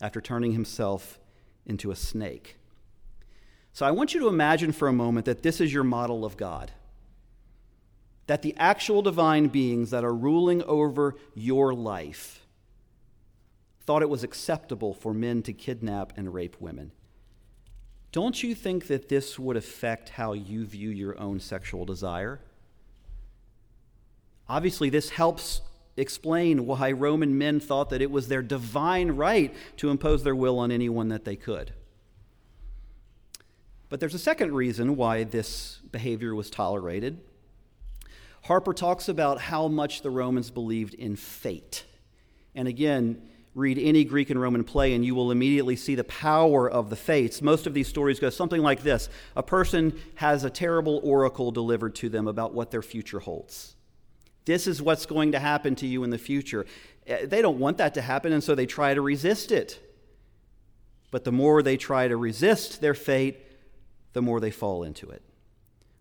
after 0.00 0.20
turning 0.20 0.52
himself 0.52 1.18
into 1.66 1.90
a 1.90 1.96
snake. 1.96 2.56
So, 3.72 3.84
I 3.84 3.90
want 3.90 4.14
you 4.14 4.20
to 4.20 4.28
imagine 4.28 4.70
for 4.70 4.86
a 4.86 4.92
moment 4.92 5.26
that 5.26 5.42
this 5.42 5.60
is 5.60 5.72
your 5.72 5.84
model 5.84 6.24
of 6.24 6.36
God. 6.36 6.70
That 8.28 8.42
the 8.42 8.54
actual 8.58 9.02
divine 9.02 9.48
beings 9.48 9.90
that 9.90 10.04
are 10.04 10.14
ruling 10.14 10.62
over 10.62 11.16
your 11.34 11.74
life 11.74 12.39
thought 13.90 14.02
it 14.02 14.08
was 14.08 14.22
acceptable 14.22 14.94
for 14.94 15.12
men 15.12 15.42
to 15.42 15.52
kidnap 15.52 16.12
and 16.16 16.32
rape 16.32 16.56
women. 16.60 16.92
Don't 18.12 18.40
you 18.40 18.54
think 18.54 18.86
that 18.86 19.08
this 19.08 19.36
would 19.36 19.56
affect 19.56 20.10
how 20.10 20.32
you 20.32 20.64
view 20.64 20.90
your 20.90 21.18
own 21.18 21.40
sexual 21.40 21.84
desire? 21.84 22.40
Obviously, 24.48 24.90
this 24.90 25.10
helps 25.10 25.60
explain 25.96 26.66
why 26.66 26.92
Roman 26.92 27.36
men 27.36 27.58
thought 27.58 27.90
that 27.90 28.00
it 28.00 28.12
was 28.12 28.28
their 28.28 28.42
divine 28.42 29.10
right 29.10 29.52
to 29.78 29.90
impose 29.90 30.22
their 30.22 30.36
will 30.36 30.60
on 30.60 30.70
anyone 30.70 31.08
that 31.08 31.24
they 31.24 31.34
could. 31.34 31.72
But 33.88 33.98
there's 33.98 34.14
a 34.14 34.20
second 34.20 34.54
reason 34.54 34.94
why 34.94 35.24
this 35.24 35.80
behavior 35.90 36.32
was 36.32 36.48
tolerated. 36.48 37.18
Harper 38.44 38.72
talks 38.72 39.08
about 39.08 39.40
how 39.40 39.66
much 39.66 40.02
the 40.02 40.10
Romans 40.10 40.52
believed 40.52 40.94
in 40.94 41.16
fate. 41.16 41.86
And 42.54 42.68
again, 42.68 43.22
read 43.60 43.78
any 43.78 44.02
Greek 44.02 44.30
and 44.30 44.40
Roman 44.40 44.64
play, 44.64 44.94
and 44.94 45.04
you 45.04 45.14
will 45.14 45.30
immediately 45.30 45.76
see 45.76 45.94
the 45.94 46.04
power 46.04 46.68
of 46.68 46.90
the 46.90 46.96
fates. 46.96 47.40
Most 47.40 47.66
of 47.66 47.74
these 47.74 47.86
stories 47.86 48.18
go 48.18 48.30
something 48.30 48.62
like 48.62 48.82
this 48.82 49.08
A 49.36 49.42
person 49.42 49.96
has 50.16 50.42
a 50.42 50.50
terrible 50.50 51.00
oracle 51.04 51.52
delivered 51.52 51.94
to 51.96 52.08
them 52.08 52.26
about 52.26 52.52
what 52.54 52.70
their 52.70 52.82
future 52.82 53.20
holds. 53.20 53.76
This 54.46 54.66
is 54.66 54.82
what's 54.82 55.06
going 55.06 55.32
to 55.32 55.38
happen 55.38 55.76
to 55.76 55.86
you 55.86 56.02
in 56.02 56.10
the 56.10 56.18
future. 56.18 56.66
Eh, 57.06 57.26
they 57.26 57.42
don't 57.42 57.58
want 57.58 57.78
that 57.78 57.94
to 57.94 58.02
happen, 58.02 58.32
and 58.32 58.42
so 58.42 58.54
they 58.54 58.66
try 58.66 58.94
to 58.94 59.00
resist 59.00 59.52
it. 59.52 59.78
But 61.10 61.24
the 61.24 61.32
more 61.32 61.62
they 61.62 61.76
try 61.76 62.08
to 62.08 62.16
resist 62.16 62.80
their 62.80 62.94
fate, 62.94 63.38
the 64.12 64.22
more 64.22 64.40
they 64.40 64.50
fall 64.50 64.82
into 64.82 65.08
it. 65.10 65.22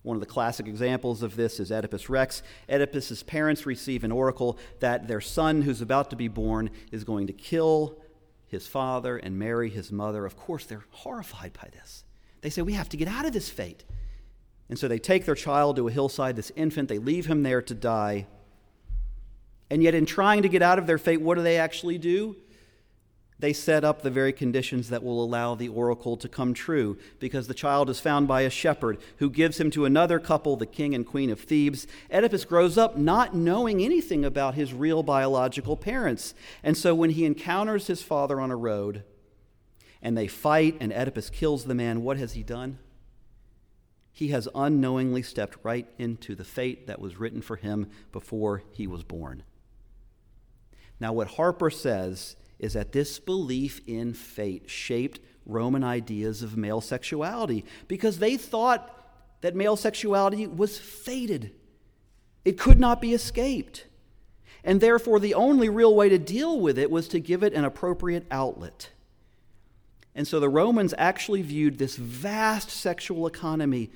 One 0.01 0.15
of 0.15 0.21
the 0.21 0.27
classic 0.27 0.67
examples 0.67 1.21
of 1.21 1.35
this 1.35 1.59
is 1.59 1.71
Oedipus 1.71 2.09
Rex. 2.09 2.41
Oedipus's 2.69 3.23
parents 3.23 3.65
receive 3.65 4.03
an 4.03 4.11
oracle 4.11 4.57
that 4.79 5.07
their 5.07 5.21
son, 5.21 5.63
who's 5.63 5.81
about 5.81 6.09
to 6.11 6.15
be 6.15 6.29
born, 6.29 6.69
is 6.91 7.03
going 7.03 7.27
to 7.27 7.33
kill 7.33 7.99
his 8.47 8.65
father 8.65 9.17
and 9.17 9.37
marry 9.37 9.69
his 9.69 9.91
mother. 9.91 10.25
Of 10.25 10.37
course, 10.37 10.65
they're 10.65 10.85
horrified 10.91 11.53
by 11.53 11.69
this. 11.73 12.05
They 12.41 12.49
say, 12.49 12.61
We 12.61 12.73
have 12.73 12.89
to 12.89 12.97
get 12.97 13.07
out 13.07 13.25
of 13.25 13.33
this 13.33 13.49
fate. 13.49 13.83
And 14.69 14.77
so 14.77 14.87
they 14.87 14.99
take 14.99 15.25
their 15.25 15.35
child 15.35 15.75
to 15.75 15.87
a 15.87 15.91
hillside, 15.91 16.35
this 16.35 16.51
infant, 16.55 16.89
they 16.89 16.99
leave 16.99 17.25
him 17.25 17.43
there 17.43 17.61
to 17.61 17.73
die. 17.73 18.27
And 19.71 19.83
yet, 19.83 19.95
in 19.95 20.05
trying 20.05 20.43
to 20.43 20.49
get 20.49 20.61
out 20.61 20.79
of 20.79 20.87
their 20.87 20.97
fate, 20.97 21.21
what 21.21 21.35
do 21.35 21.43
they 21.43 21.57
actually 21.57 21.97
do? 21.97 22.35
They 23.39 23.53
set 23.53 23.85
up 23.85 24.01
the 24.01 24.11
very 24.11 24.33
conditions 24.33 24.89
that 24.89 25.03
will 25.03 25.23
allow 25.23 25.55
the 25.55 25.69
oracle 25.69 26.17
to 26.17 26.27
come 26.27 26.53
true, 26.53 26.97
because 27.19 27.47
the 27.47 27.53
child 27.53 27.89
is 27.89 27.99
found 27.99 28.27
by 28.27 28.41
a 28.41 28.49
shepherd 28.49 28.97
who 29.17 29.29
gives 29.29 29.59
him 29.59 29.71
to 29.71 29.85
another 29.85 30.19
couple, 30.19 30.57
the 30.57 30.65
king 30.65 30.93
and 30.93 31.07
queen 31.07 31.29
of 31.29 31.39
Thebes. 31.39 31.87
Oedipus 32.11 32.43
grows 32.43 32.77
up 32.77 32.97
not 32.97 33.33
knowing 33.33 33.81
anything 33.81 34.25
about 34.25 34.55
his 34.55 34.73
real 34.73 35.03
biological 35.03 35.77
parents. 35.77 36.33
And 36.63 36.77
so 36.77 36.93
when 36.93 37.11
he 37.11 37.25
encounters 37.25 37.87
his 37.87 38.01
father 38.01 38.41
on 38.41 38.51
a 38.51 38.57
road 38.57 39.03
and 40.01 40.17
they 40.17 40.27
fight 40.27 40.75
and 40.81 40.91
Oedipus 40.91 41.29
kills 41.29 41.63
the 41.63 41.75
man, 41.75 42.03
what 42.03 42.17
has 42.17 42.33
he 42.33 42.43
done? 42.43 42.77
He 44.11 44.29
has 44.29 44.49
unknowingly 44.53 45.21
stepped 45.21 45.57
right 45.63 45.87
into 45.97 46.35
the 46.35 46.43
fate 46.43 46.87
that 46.87 46.99
was 46.99 47.17
written 47.17 47.41
for 47.41 47.55
him 47.55 47.87
before 48.11 48.63
he 48.73 48.85
was 48.85 49.03
born. 49.05 49.43
Now, 50.99 51.13
what 51.13 51.29
Harper 51.29 51.69
says 51.69 52.35
is 52.59 52.73
that 52.73 52.91
this 52.91 53.19
belief 53.19 53.81
in 53.87 54.13
fate 54.13 54.69
shaped 54.69 55.19
Roman 55.45 55.83
ideas 55.83 56.43
of 56.43 56.57
male 56.57 56.81
sexuality 56.81 57.65
because 57.87 58.19
they 58.19 58.37
thought 58.37 58.95
that 59.41 59.55
male 59.55 59.77
sexuality 59.77 60.45
was 60.45 60.77
fated. 60.77 61.51
It 62.43 62.59
could 62.59 62.79
not 62.79 63.01
be 63.01 63.13
escaped. 63.13 63.85
And 64.63 64.81
therefore, 64.81 65.19
the 65.19 65.33
only 65.33 65.69
real 65.69 65.95
way 65.95 66.09
to 66.09 66.19
deal 66.19 66.59
with 66.59 66.77
it 66.77 66.91
was 66.91 67.07
to 67.09 67.19
give 67.19 67.43
it 67.43 67.53
an 67.53 67.63
appropriate 67.63 68.27
outlet. 68.29 68.89
And 70.13 70.27
so 70.27 70.39
the 70.41 70.49
Romans 70.49 70.93
actually 70.97 71.41
viewed 71.41 71.77
this 71.77 71.95
vast 71.95 72.69
sexual 72.69 73.25
economy 73.25 73.89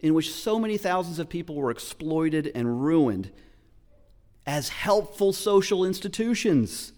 in 0.00 0.14
which 0.14 0.32
so 0.32 0.58
many 0.58 0.78
thousands 0.78 1.18
of 1.18 1.28
people 1.28 1.56
were 1.56 1.70
exploited 1.70 2.50
and 2.54 2.82
ruined 2.82 3.30
as 4.46 4.70
helpful 4.70 5.32
social 5.32 5.84
institutions 5.84 6.92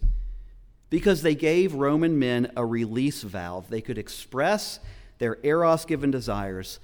because 0.90 1.22
they 1.22 1.34
gave 1.34 1.74
Roman 1.74 2.18
men 2.18 2.52
a 2.56 2.66
release 2.66 3.22
valve. 3.22 3.70
They 3.70 3.80
could 3.80 3.96
express 3.96 4.80
their 5.18 5.38
eros 5.42 5.84
given 5.84 6.10
desires 6.10 6.80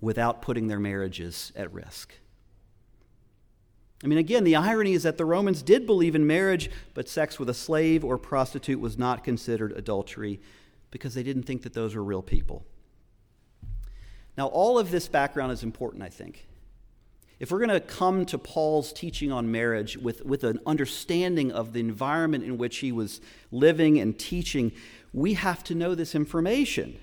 without 0.00 0.42
putting 0.42 0.68
their 0.68 0.78
marriages 0.78 1.52
at 1.56 1.72
risk. 1.72 2.14
I 4.02 4.06
mean, 4.06 4.18
again, 4.18 4.44
the 4.44 4.56
irony 4.56 4.92
is 4.92 5.02
that 5.02 5.18
the 5.18 5.26
Romans 5.26 5.62
did 5.62 5.86
believe 5.86 6.14
in 6.14 6.26
marriage, 6.26 6.70
but 6.94 7.08
sex 7.08 7.38
with 7.38 7.50
a 7.50 7.54
slave 7.54 8.04
or 8.04 8.16
prostitute 8.16 8.80
was 8.80 8.96
not 8.96 9.24
considered 9.24 9.72
adultery 9.72 10.40
because 10.90 11.14
they 11.14 11.22
didn't 11.22 11.42
think 11.42 11.62
that 11.62 11.74
those 11.74 11.94
were 11.94 12.04
real 12.04 12.22
people. 12.22 12.64
Now, 14.38 14.46
all 14.46 14.78
of 14.78 14.90
this 14.90 15.06
background 15.06 15.52
is 15.52 15.62
important, 15.62 16.02
I 16.02 16.08
think. 16.08 16.46
If 17.40 17.50
we're 17.50 17.58
going 17.58 17.70
to 17.70 17.80
come 17.80 18.26
to 18.26 18.38
Paul's 18.38 18.92
teaching 18.92 19.32
on 19.32 19.50
marriage 19.50 19.96
with, 19.96 20.22
with 20.26 20.44
an 20.44 20.60
understanding 20.66 21.50
of 21.50 21.72
the 21.72 21.80
environment 21.80 22.44
in 22.44 22.58
which 22.58 22.78
he 22.78 22.92
was 22.92 23.22
living 23.50 23.98
and 23.98 24.18
teaching, 24.18 24.72
we 25.14 25.32
have 25.34 25.64
to 25.64 25.74
know 25.74 25.94
this 25.94 26.14
information. 26.14 26.98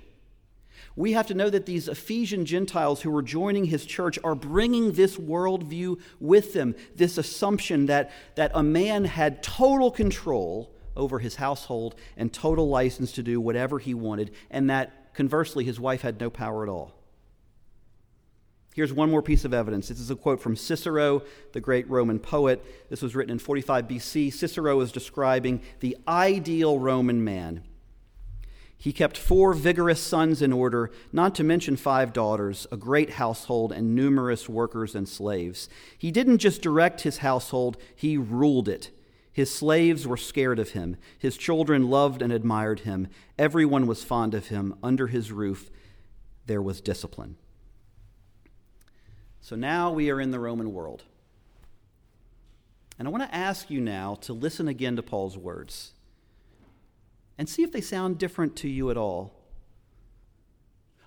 We 0.95 1.13
have 1.13 1.25
to 1.27 1.33
know 1.33 1.49
that 1.49 1.65
these 1.65 1.87
Ephesian 1.87 2.45
Gentiles 2.45 3.01
who 3.01 3.09
were 3.09 3.23
joining 3.23 3.65
his 3.65 3.83
church 3.83 4.19
are 4.23 4.35
bringing 4.35 4.91
this 4.91 5.17
worldview 5.17 5.99
with 6.19 6.53
them, 6.53 6.75
this 6.95 7.17
assumption 7.17 7.87
that, 7.87 8.11
that 8.35 8.51
a 8.53 8.61
man 8.61 9.05
had 9.05 9.41
total 9.41 9.89
control 9.89 10.71
over 10.95 11.17
his 11.17 11.35
household 11.35 11.95
and 12.15 12.31
total 12.31 12.69
license 12.69 13.11
to 13.13 13.23
do 13.23 13.41
whatever 13.41 13.79
he 13.79 13.95
wanted, 13.95 14.31
and 14.51 14.69
that 14.69 15.13
conversely, 15.15 15.63
his 15.63 15.79
wife 15.79 16.01
had 16.01 16.19
no 16.19 16.29
power 16.29 16.61
at 16.61 16.69
all. 16.69 16.96
Here's 18.77 18.93
one 18.93 19.09
more 19.09 19.23
piece 19.23 19.43
of 19.43 19.55
evidence. 19.55 19.87
This 19.87 19.99
is 19.99 20.11
a 20.11 20.15
quote 20.15 20.39
from 20.39 20.55
Cicero, 20.55 21.23
the 21.51 21.59
great 21.59 21.89
Roman 21.89 22.19
poet. 22.19 22.63
This 22.91 23.01
was 23.01 23.15
written 23.15 23.31
in 23.31 23.39
45 23.39 23.87
BC. 23.87 24.31
Cicero 24.31 24.79
is 24.81 24.91
describing 24.91 25.63
the 25.79 25.97
ideal 26.07 26.77
Roman 26.77 27.23
man. 27.23 27.63
He 28.77 28.93
kept 28.93 29.17
four 29.17 29.55
vigorous 29.55 29.99
sons 29.99 30.43
in 30.43 30.53
order, 30.53 30.91
not 31.11 31.33
to 31.33 31.43
mention 31.43 31.75
five 31.75 32.13
daughters, 32.13 32.67
a 32.71 32.77
great 32.77 33.13
household, 33.13 33.71
and 33.71 33.95
numerous 33.95 34.47
workers 34.47 34.93
and 34.93 35.09
slaves. 35.09 35.69
He 35.97 36.11
didn't 36.11 36.37
just 36.37 36.61
direct 36.61 37.01
his 37.01 37.17
household, 37.17 37.77
he 37.95 38.15
ruled 38.15 38.69
it. 38.69 38.91
His 39.33 39.51
slaves 39.51 40.05
were 40.05 40.17
scared 40.17 40.59
of 40.59 40.73
him. 40.73 40.97
His 41.17 41.35
children 41.35 41.89
loved 41.89 42.21
and 42.21 42.31
admired 42.31 42.81
him. 42.81 43.07
Everyone 43.39 43.87
was 43.87 44.03
fond 44.03 44.35
of 44.35 44.49
him. 44.49 44.75
Under 44.83 45.07
his 45.07 45.31
roof, 45.31 45.71
there 46.45 46.61
was 46.61 46.79
discipline. 46.79 47.37
So 49.47 49.55
now 49.55 49.91
we 49.91 50.09
are 50.09 50.19
in 50.19 50.31
the 50.31 50.41
Roman 50.41 50.73
world. 50.73 51.03
And 52.99 53.07
I 53.07 53.11
want 53.11 53.23
to 53.23 53.33
ask 53.33 53.69
you 53.69 53.79
now 53.79 54.15
to 54.15 54.33
listen 54.33 54.67
again 54.67 54.97
to 54.97 55.01
Paul's 55.01 55.37
words 55.37 55.93
and 57.37 57.47
see 57.47 57.63
if 57.63 57.71
they 57.71 57.79
sound 57.79 58.17
different 58.17 58.57
to 58.57 58.67
you 58.67 58.91
at 58.91 58.97
all. 58.97 59.31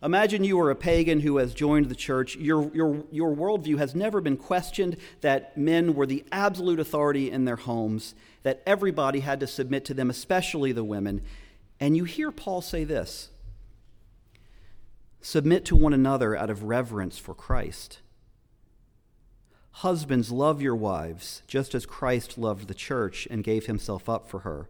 Imagine 0.03 0.43
you 0.43 0.59
are 0.59 0.71
a 0.71 0.75
pagan 0.75 1.21
who 1.21 1.37
has 1.37 1.53
joined 1.53 1.91
the 1.91 1.95
church. 1.95 2.35
Your, 2.37 2.75
your, 2.75 3.05
your 3.13 3.37
worldview 3.37 3.77
has 3.77 3.95
never 3.95 4.23
been 4.23 4.39
questioned 4.39 4.97
that 5.21 5.55
men 5.59 5.95
were 5.95 6.07
the 6.07 6.25
absolute 6.33 6.81
authority 6.81 7.31
in 7.31 7.45
their 7.45 7.57
homes, 7.57 8.15
that 8.43 8.63
everybody 8.65 9.21
had 9.21 9.41
to 9.41 9.47
submit 9.47 9.85
to 9.85 9.93
them, 9.93 10.09
especially 10.09 10.73
the 10.73 10.83
women. 10.83 11.21
And 11.79 11.95
you 11.95 12.05
hear 12.05 12.33
Paul 12.33 12.63
say 12.63 12.85
this 12.85 13.29
Submit 15.21 15.67
to 15.67 15.77
one 15.77 15.93
another 15.93 16.35
out 16.35 16.49
of 16.49 16.63
reverence 16.63 17.19
for 17.19 17.35
Christ. 17.35 17.99
Husbands, 19.73 20.31
love 20.31 20.61
your 20.61 20.77
wives, 20.77 21.43
just 21.47 21.75
as 21.75 21.87
Christ 21.87 22.37
loved 22.37 22.69
the 22.69 22.75
church 22.75 23.27
and 23.31 23.45
gave 23.45 23.67
himself 23.67 24.09
up 24.09 24.29
for 24.29 24.41
her. 24.41 24.69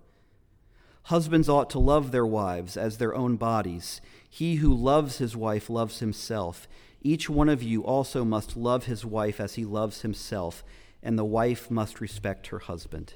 Husbands 1.04 1.48
ought 1.48 1.70
to 1.70 1.78
love 1.78 2.12
their 2.12 2.26
wives 2.26 2.76
as 2.76 2.98
their 2.98 3.14
own 3.14 3.36
bodies. 3.36 4.00
He 4.28 4.56
who 4.56 4.72
loves 4.72 5.18
his 5.18 5.34
wife 5.34 5.70
loves 5.70 6.00
himself. 6.00 6.68
Each 7.02 7.28
one 7.28 7.48
of 7.48 7.62
you 7.62 7.82
also 7.82 8.24
must 8.24 8.56
love 8.56 8.84
his 8.84 9.04
wife 9.04 9.40
as 9.40 9.54
he 9.54 9.64
loves 9.64 10.02
himself, 10.02 10.62
and 11.02 11.18
the 11.18 11.24
wife 11.24 11.70
must 11.70 12.00
respect 12.00 12.48
her 12.48 12.58
husband. 12.60 13.14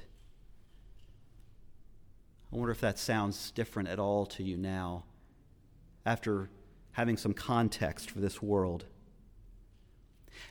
I 2.51 2.57
wonder 2.57 2.71
if 2.71 2.81
that 2.81 2.97
sounds 2.97 3.51
different 3.51 3.89
at 3.89 3.99
all 3.99 4.25
to 4.27 4.43
you 4.43 4.57
now, 4.57 5.03
after 6.05 6.49
having 6.93 7.17
some 7.17 7.33
context 7.33 8.09
for 8.09 8.19
this 8.19 8.41
world. 8.41 8.85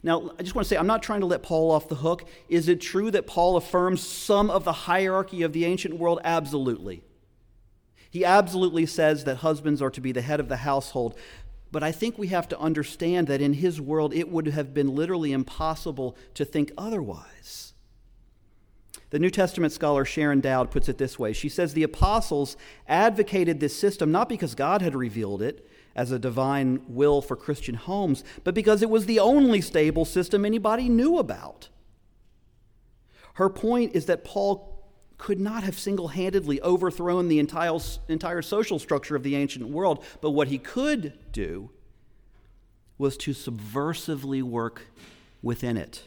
Now, 0.02 0.30
I 0.38 0.42
just 0.42 0.54
want 0.54 0.66
to 0.66 0.68
say, 0.68 0.76
I'm 0.76 0.86
not 0.86 1.02
trying 1.02 1.20
to 1.20 1.26
let 1.26 1.42
Paul 1.42 1.70
off 1.70 1.88
the 1.88 1.94
hook. 1.96 2.24
Is 2.48 2.68
it 2.68 2.80
true 2.80 3.10
that 3.10 3.26
Paul 3.26 3.56
affirms 3.56 4.02
some 4.02 4.50
of 4.50 4.64
the 4.64 4.72
hierarchy 4.72 5.42
of 5.42 5.52
the 5.52 5.64
ancient 5.64 5.94
world? 5.96 6.20
Absolutely. 6.24 7.02
He 8.10 8.24
absolutely 8.24 8.86
says 8.86 9.24
that 9.24 9.36
husbands 9.36 9.82
are 9.82 9.90
to 9.90 10.00
be 10.00 10.12
the 10.12 10.22
head 10.22 10.40
of 10.40 10.48
the 10.48 10.58
household. 10.58 11.18
But 11.72 11.82
I 11.82 11.90
think 11.90 12.16
we 12.16 12.28
have 12.28 12.48
to 12.50 12.58
understand 12.60 13.26
that 13.26 13.40
in 13.40 13.54
his 13.54 13.80
world, 13.80 14.14
it 14.14 14.28
would 14.28 14.46
have 14.46 14.72
been 14.72 14.94
literally 14.94 15.32
impossible 15.32 16.16
to 16.34 16.44
think 16.44 16.70
otherwise. 16.78 17.72
The 19.10 19.18
New 19.18 19.30
Testament 19.30 19.72
scholar 19.72 20.04
Sharyn 20.04 20.40
Dowd 20.40 20.70
puts 20.70 20.88
it 20.88 20.98
this 20.98 21.18
way 21.18 21.32
She 21.32 21.48
says 21.48 21.72
the 21.72 21.82
apostles 21.82 22.56
advocated 22.88 23.60
this 23.60 23.76
system 23.76 24.12
not 24.12 24.28
because 24.28 24.54
God 24.54 24.82
had 24.82 24.94
revealed 24.94 25.40
it 25.40 25.68
as 25.96 26.10
a 26.10 26.18
divine 26.18 26.82
will 26.88 27.22
for 27.22 27.36
Christian 27.36 27.74
homes, 27.74 28.24
but 28.42 28.54
because 28.54 28.82
it 28.82 28.90
was 28.90 29.06
the 29.06 29.20
only 29.20 29.60
stable 29.60 30.04
system 30.04 30.44
anybody 30.44 30.88
knew 30.88 31.18
about. 31.18 31.68
Her 33.34 33.48
point 33.48 33.94
is 33.94 34.06
that 34.06 34.24
Paul 34.24 34.74
could 35.18 35.40
not 35.40 35.62
have 35.62 35.78
single 35.78 36.08
handedly 36.08 36.60
overthrown 36.62 37.28
the 37.28 37.38
entire, 37.38 37.78
entire 38.08 38.42
social 38.42 38.78
structure 38.78 39.16
of 39.16 39.22
the 39.22 39.36
ancient 39.36 39.68
world, 39.68 40.04
but 40.20 40.30
what 40.30 40.48
he 40.48 40.58
could 40.58 41.12
do 41.32 41.70
was 42.98 43.16
to 43.18 43.32
subversively 43.32 44.42
work 44.42 44.82
within 45.42 45.76
it, 45.76 46.04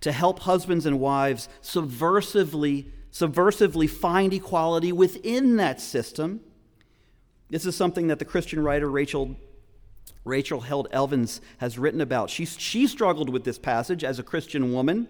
to 0.00 0.12
help 0.12 0.40
husbands 0.40 0.86
and 0.86 1.00
wives 1.00 1.48
subversively, 1.62 2.90
subversively 3.12 3.88
find 3.88 4.32
equality 4.32 4.92
within 4.92 5.56
that 5.56 5.80
system. 5.80 6.40
This 7.50 7.66
is 7.66 7.76
something 7.76 8.08
that 8.08 8.18
the 8.18 8.24
Christian 8.24 8.62
writer 8.62 8.90
Rachel 8.90 9.36
Rachel 10.24 10.60
Held 10.60 10.88
Evans 10.92 11.40
has 11.58 11.78
written 11.78 12.00
about. 12.00 12.30
She, 12.30 12.44
she 12.44 12.86
struggled 12.86 13.30
with 13.30 13.44
this 13.44 13.58
passage 13.58 14.04
as 14.04 14.18
a 14.18 14.22
Christian 14.22 14.72
woman. 14.72 15.08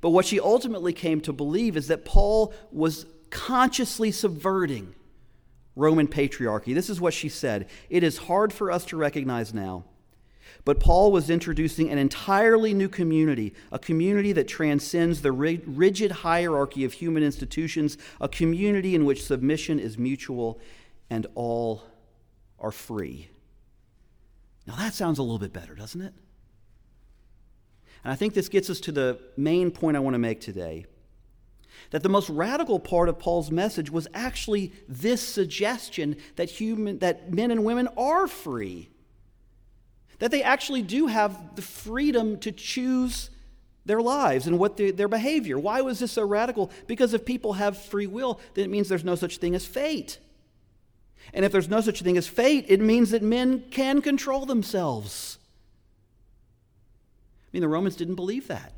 But 0.00 0.10
what 0.10 0.26
she 0.26 0.40
ultimately 0.40 0.92
came 0.92 1.20
to 1.22 1.32
believe 1.32 1.76
is 1.76 1.88
that 1.88 2.04
Paul 2.04 2.52
was 2.72 3.06
consciously 3.30 4.10
subverting 4.10 4.94
Roman 5.74 6.08
patriarchy. 6.08 6.74
This 6.74 6.90
is 6.90 7.00
what 7.00 7.14
she 7.14 7.28
said 7.28 7.68
It 7.88 8.02
is 8.02 8.18
hard 8.18 8.52
for 8.52 8.70
us 8.70 8.84
to 8.86 8.96
recognize 8.96 9.54
now. 9.54 9.84
But 10.64 10.80
Paul 10.80 11.12
was 11.12 11.30
introducing 11.30 11.90
an 11.90 11.98
entirely 11.98 12.74
new 12.74 12.88
community, 12.88 13.54
a 13.70 13.78
community 13.78 14.32
that 14.32 14.48
transcends 14.48 15.22
the 15.22 15.30
rigid 15.30 16.10
hierarchy 16.10 16.84
of 16.84 16.94
human 16.94 17.22
institutions, 17.22 17.96
a 18.20 18.28
community 18.28 18.96
in 18.96 19.04
which 19.04 19.24
submission 19.24 19.78
is 19.78 19.96
mutual 19.96 20.58
and 21.10 21.26
all 21.34 21.82
are 22.58 22.72
free. 22.72 23.28
Now 24.66 24.76
that 24.76 24.94
sounds 24.94 25.18
a 25.18 25.22
little 25.22 25.38
bit 25.38 25.52
better, 25.52 25.74
doesn't 25.74 26.00
it? 26.00 26.14
And 28.04 28.12
I 28.12 28.16
think 28.16 28.34
this 28.34 28.48
gets 28.48 28.70
us 28.70 28.80
to 28.80 28.92
the 28.92 29.18
main 29.36 29.70
point 29.70 29.96
I 29.96 30.00
want 30.00 30.14
to 30.14 30.18
make 30.18 30.40
today 30.40 30.86
that 31.90 32.02
the 32.02 32.08
most 32.08 32.28
radical 32.28 32.78
part 32.78 33.08
of 33.08 33.18
Paul's 33.18 33.50
message 33.50 33.90
was 33.90 34.08
actually 34.14 34.72
this 34.88 35.20
suggestion 35.20 36.16
that 36.36 36.50
human 36.50 36.98
that 36.98 37.32
men 37.32 37.50
and 37.50 37.64
women 37.64 37.88
are 37.96 38.26
free. 38.26 38.90
That 40.18 40.30
they 40.30 40.42
actually 40.42 40.82
do 40.82 41.08
have 41.08 41.56
the 41.56 41.62
freedom 41.62 42.38
to 42.40 42.50
choose 42.50 43.30
their 43.84 44.00
lives 44.00 44.46
and 44.46 44.58
what 44.58 44.76
the, 44.76 44.90
their 44.90 45.08
behavior. 45.08 45.58
Why 45.58 45.82
was 45.82 45.98
this 45.98 46.12
so 46.12 46.26
radical? 46.26 46.70
Because 46.86 47.14
if 47.14 47.24
people 47.24 47.52
have 47.54 47.76
free 47.76 48.06
will, 48.06 48.40
then 48.54 48.64
it 48.64 48.70
means 48.70 48.88
there's 48.88 49.04
no 49.04 49.14
such 49.14 49.36
thing 49.36 49.54
as 49.54 49.66
fate. 49.66 50.18
And 51.34 51.44
if 51.44 51.52
there's 51.52 51.68
no 51.68 51.80
such 51.80 52.02
thing 52.02 52.16
as 52.16 52.26
fate, 52.26 52.66
it 52.68 52.80
means 52.80 53.10
that 53.10 53.22
men 53.22 53.64
can 53.70 54.00
control 54.00 54.46
themselves 54.46 55.38
I 57.46 57.48
mean, 57.56 57.60
the 57.62 57.68
Romans 57.68 57.96
didn't 57.96 58.16
believe 58.16 58.48
that. 58.48 58.72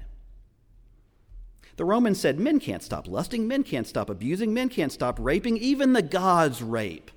The 1.77 1.85
Romans 1.85 2.21
said 2.21 2.39
men 2.39 2.61
can't 2.61 2.83
stop 2.83 3.09
lusting, 3.09 3.49
men 3.49 3.63
can't 3.63 3.87
stop 3.87 4.11
abusing, 4.11 4.53
men 4.53 4.69
can't 4.69 4.93
stop 4.93 5.17
raping, 5.21 5.57
even 5.57 5.93
the 5.93 6.03
gods 6.03 6.63
rape. 6.63 7.11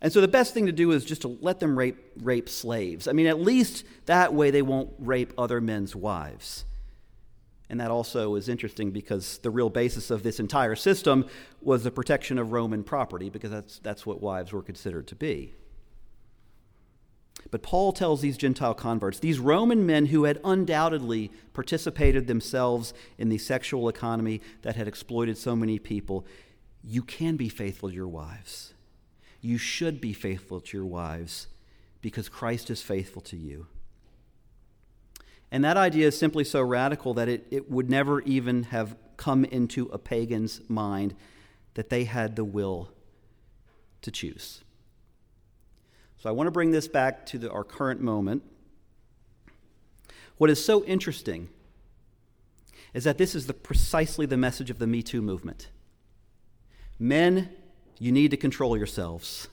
And 0.00 0.12
so 0.12 0.20
the 0.20 0.28
best 0.28 0.54
thing 0.54 0.66
to 0.66 0.72
do 0.72 0.90
is 0.92 1.04
just 1.04 1.22
to 1.22 1.38
let 1.40 1.60
them 1.60 1.78
rape, 1.78 1.98
rape 2.20 2.48
slaves. 2.48 3.08
I 3.08 3.12
mean, 3.12 3.26
at 3.26 3.40
least 3.40 3.84
that 4.06 4.34
way 4.34 4.50
they 4.50 4.62
won't 4.62 4.90
rape 4.98 5.32
other 5.38 5.60
men's 5.60 5.94
wives. 5.94 6.64
And 7.72 7.80
that 7.80 7.90
also 7.90 8.34
is 8.34 8.50
interesting 8.50 8.90
because 8.90 9.38
the 9.38 9.50
real 9.50 9.70
basis 9.70 10.10
of 10.10 10.22
this 10.22 10.38
entire 10.38 10.76
system 10.76 11.24
was 11.62 11.84
the 11.84 11.90
protection 11.90 12.36
of 12.36 12.52
Roman 12.52 12.84
property, 12.84 13.30
because 13.30 13.50
that's, 13.50 13.78
that's 13.78 14.04
what 14.04 14.20
wives 14.20 14.52
were 14.52 14.60
considered 14.60 15.06
to 15.06 15.14
be. 15.14 15.54
But 17.50 17.62
Paul 17.62 17.94
tells 17.94 18.20
these 18.20 18.36
Gentile 18.36 18.74
converts, 18.74 19.20
these 19.20 19.38
Roman 19.38 19.86
men 19.86 20.04
who 20.04 20.24
had 20.24 20.38
undoubtedly 20.44 21.30
participated 21.54 22.26
themselves 22.26 22.92
in 23.16 23.30
the 23.30 23.38
sexual 23.38 23.88
economy 23.88 24.42
that 24.60 24.76
had 24.76 24.86
exploited 24.86 25.38
so 25.38 25.56
many 25.56 25.78
people, 25.78 26.26
you 26.84 27.02
can 27.02 27.36
be 27.36 27.48
faithful 27.48 27.88
to 27.88 27.94
your 27.94 28.06
wives. 28.06 28.74
You 29.40 29.56
should 29.56 29.98
be 29.98 30.12
faithful 30.12 30.60
to 30.60 30.76
your 30.76 30.86
wives 30.86 31.46
because 32.02 32.28
Christ 32.28 32.68
is 32.68 32.82
faithful 32.82 33.22
to 33.22 33.36
you. 33.38 33.66
And 35.52 35.62
that 35.64 35.76
idea 35.76 36.08
is 36.08 36.18
simply 36.18 36.44
so 36.44 36.62
radical 36.62 37.12
that 37.14 37.28
it, 37.28 37.46
it 37.50 37.70
would 37.70 37.90
never 37.90 38.22
even 38.22 38.64
have 38.64 38.96
come 39.18 39.44
into 39.44 39.84
a 39.92 39.98
pagan's 39.98 40.62
mind 40.66 41.14
that 41.74 41.90
they 41.90 42.04
had 42.04 42.36
the 42.36 42.44
will 42.44 42.90
to 44.00 44.10
choose. 44.10 44.62
So 46.16 46.30
I 46.30 46.32
want 46.32 46.46
to 46.46 46.50
bring 46.50 46.70
this 46.70 46.88
back 46.88 47.26
to 47.26 47.38
the, 47.38 47.50
our 47.50 47.64
current 47.64 48.00
moment. 48.00 48.42
What 50.38 50.48
is 50.48 50.64
so 50.64 50.84
interesting 50.84 51.50
is 52.94 53.04
that 53.04 53.18
this 53.18 53.34
is 53.34 53.46
the, 53.46 53.54
precisely 53.54 54.24
the 54.24 54.38
message 54.38 54.70
of 54.70 54.78
the 54.78 54.86
Me 54.86 55.02
Too 55.02 55.20
movement. 55.20 55.68
Men, 56.98 57.50
you 57.98 58.10
need 58.10 58.30
to 58.30 58.38
control 58.38 58.74
yourselves. 58.74 59.48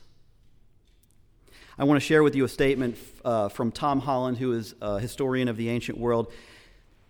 I 1.80 1.84
want 1.84 1.98
to 1.98 2.06
share 2.06 2.22
with 2.22 2.36
you 2.36 2.44
a 2.44 2.48
statement 2.48 2.98
uh, 3.24 3.48
from 3.48 3.72
Tom 3.72 4.00
Holland, 4.00 4.36
who 4.36 4.52
is 4.52 4.74
a 4.82 5.00
historian 5.00 5.48
of 5.48 5.56
the 5.56 5.70
ancient 5.70 5.96
world. 5.96 6.30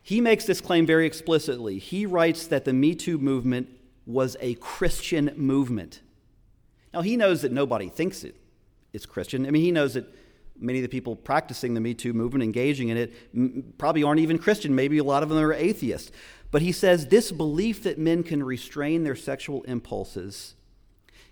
He 0.00 0.20
makes 0.20 0.44
this 0.44 0.61
claim 0.61 0.87
very 0.87 1.06
explicitly. 1.06 1.80
He 1.80 2.06
writes 2.06 2.46
that 2.46 2.64
the 2.64 2.72
Me 2.72 2.94
Too 2.94 3.18
movement 3.18 3.68
was 4.06 4.37
a 4.38 4.54
Christian 4.54 5.33
movement. 5.35 6.02
Now, 6.94 7.00
he 7.00 7.16
knows 7.16 7.42
that 7.42 7.50
nobody 7.50 7.88
thinks 7.88 8.22
it 8.22 8.37
is 8.92 9.06
Christian. 9.06 9.44
I 9.44 9.50
mean, 9.50 9.62
he 9.62 9.72
knows 9.72 9.94
that 9.94 10.06
many 10.56 10.78
of 10.78 10.85
the 10.85 10.88
people 10.88 11.16
practicing 11.16 11.74
the 11.74 11.80
Me 11.80 11.92
Too 11.92 12.12
movement, 12.12 12.44
engaging 12.44 12.90
in 12.90 12.96
it, 12.96 13.12
m- 13.35 13.74
probably 13.76 14.04
aren't 14.04 14.20
even 14.20 14.38
Christian. 14.38 14.76
Maybe 14.76 14.98
a 14.98 15.04
lot 15.04 15.24
of 15.24 15.30
them 15.30 15.38
are 15.38 15.52
atheists. 15.52 16.12
But 16.52 16.62
he 16.62 16.70
says 16.70 17.09
this 17.09 17.33
belief 17.33 17.83
that 17.83 17.98
men 17.98 18.22
can 18.22 18.40
restrain 18.40 19.02
their 19.02 19.16
sexual 19.16 19.64
impulses 19.64 20.54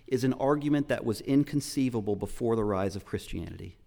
is 0.09 0.23
an 0.23 0.33
argument 0.33 0.87
that 0.89 1.05
was 1.05 1.21
inconceivable 1.21 2.15
before 2.15 2.55
the 2.55 2.63
rise 2.63 2.95
of 2.95 3.05
Christianity. 3.05 3.77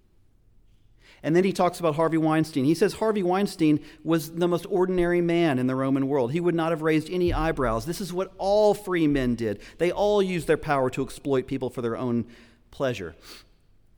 And 1.22 1.37
then 1.37 1.44
he 1.44 1.52
talks 1.52 1.78
about 1.78 1.94
Harvey 1.94 2.18
Weinstein. 2.18 2.64
He 2.64 2.74
says 2.74 2.94
Harvey 2.94 3.22
Weinstein 3.22 3.80
was 4.02 4.32
the 4.32 4.48
most 4.48 4.66
ordinary 4.68 5.20
man 5.20 5.58
in 5.58 5.68
the 5.68 5.76
Roman 5.76 6.08
world. 6.08 6.32
He 6.32 6.40
would 6.40 6.54
not 6.54 6.72
have 6.72 6.82
raised 6.82 7.08
any 7.11 7.32
eyebrows. 7.32 7.87
This 7.87 8.00
is 8.00 8.12
what 8.12 8.32
all 8.38 8.74
free 8.74 9.06
men 9.06 9.37
did. 9.37 9.61
They 9.78 9.92
all 9.92 10.20
used 10.20 10.48
their 10.48 10.56
power 10.56 10.90
to 10.90 11.02
exploit 11.02 11.46
people 11.46 11.70
for 11.70 11.80
their 11.80 11.96
own 11.96 12.26
pleasure. 12.72 13.14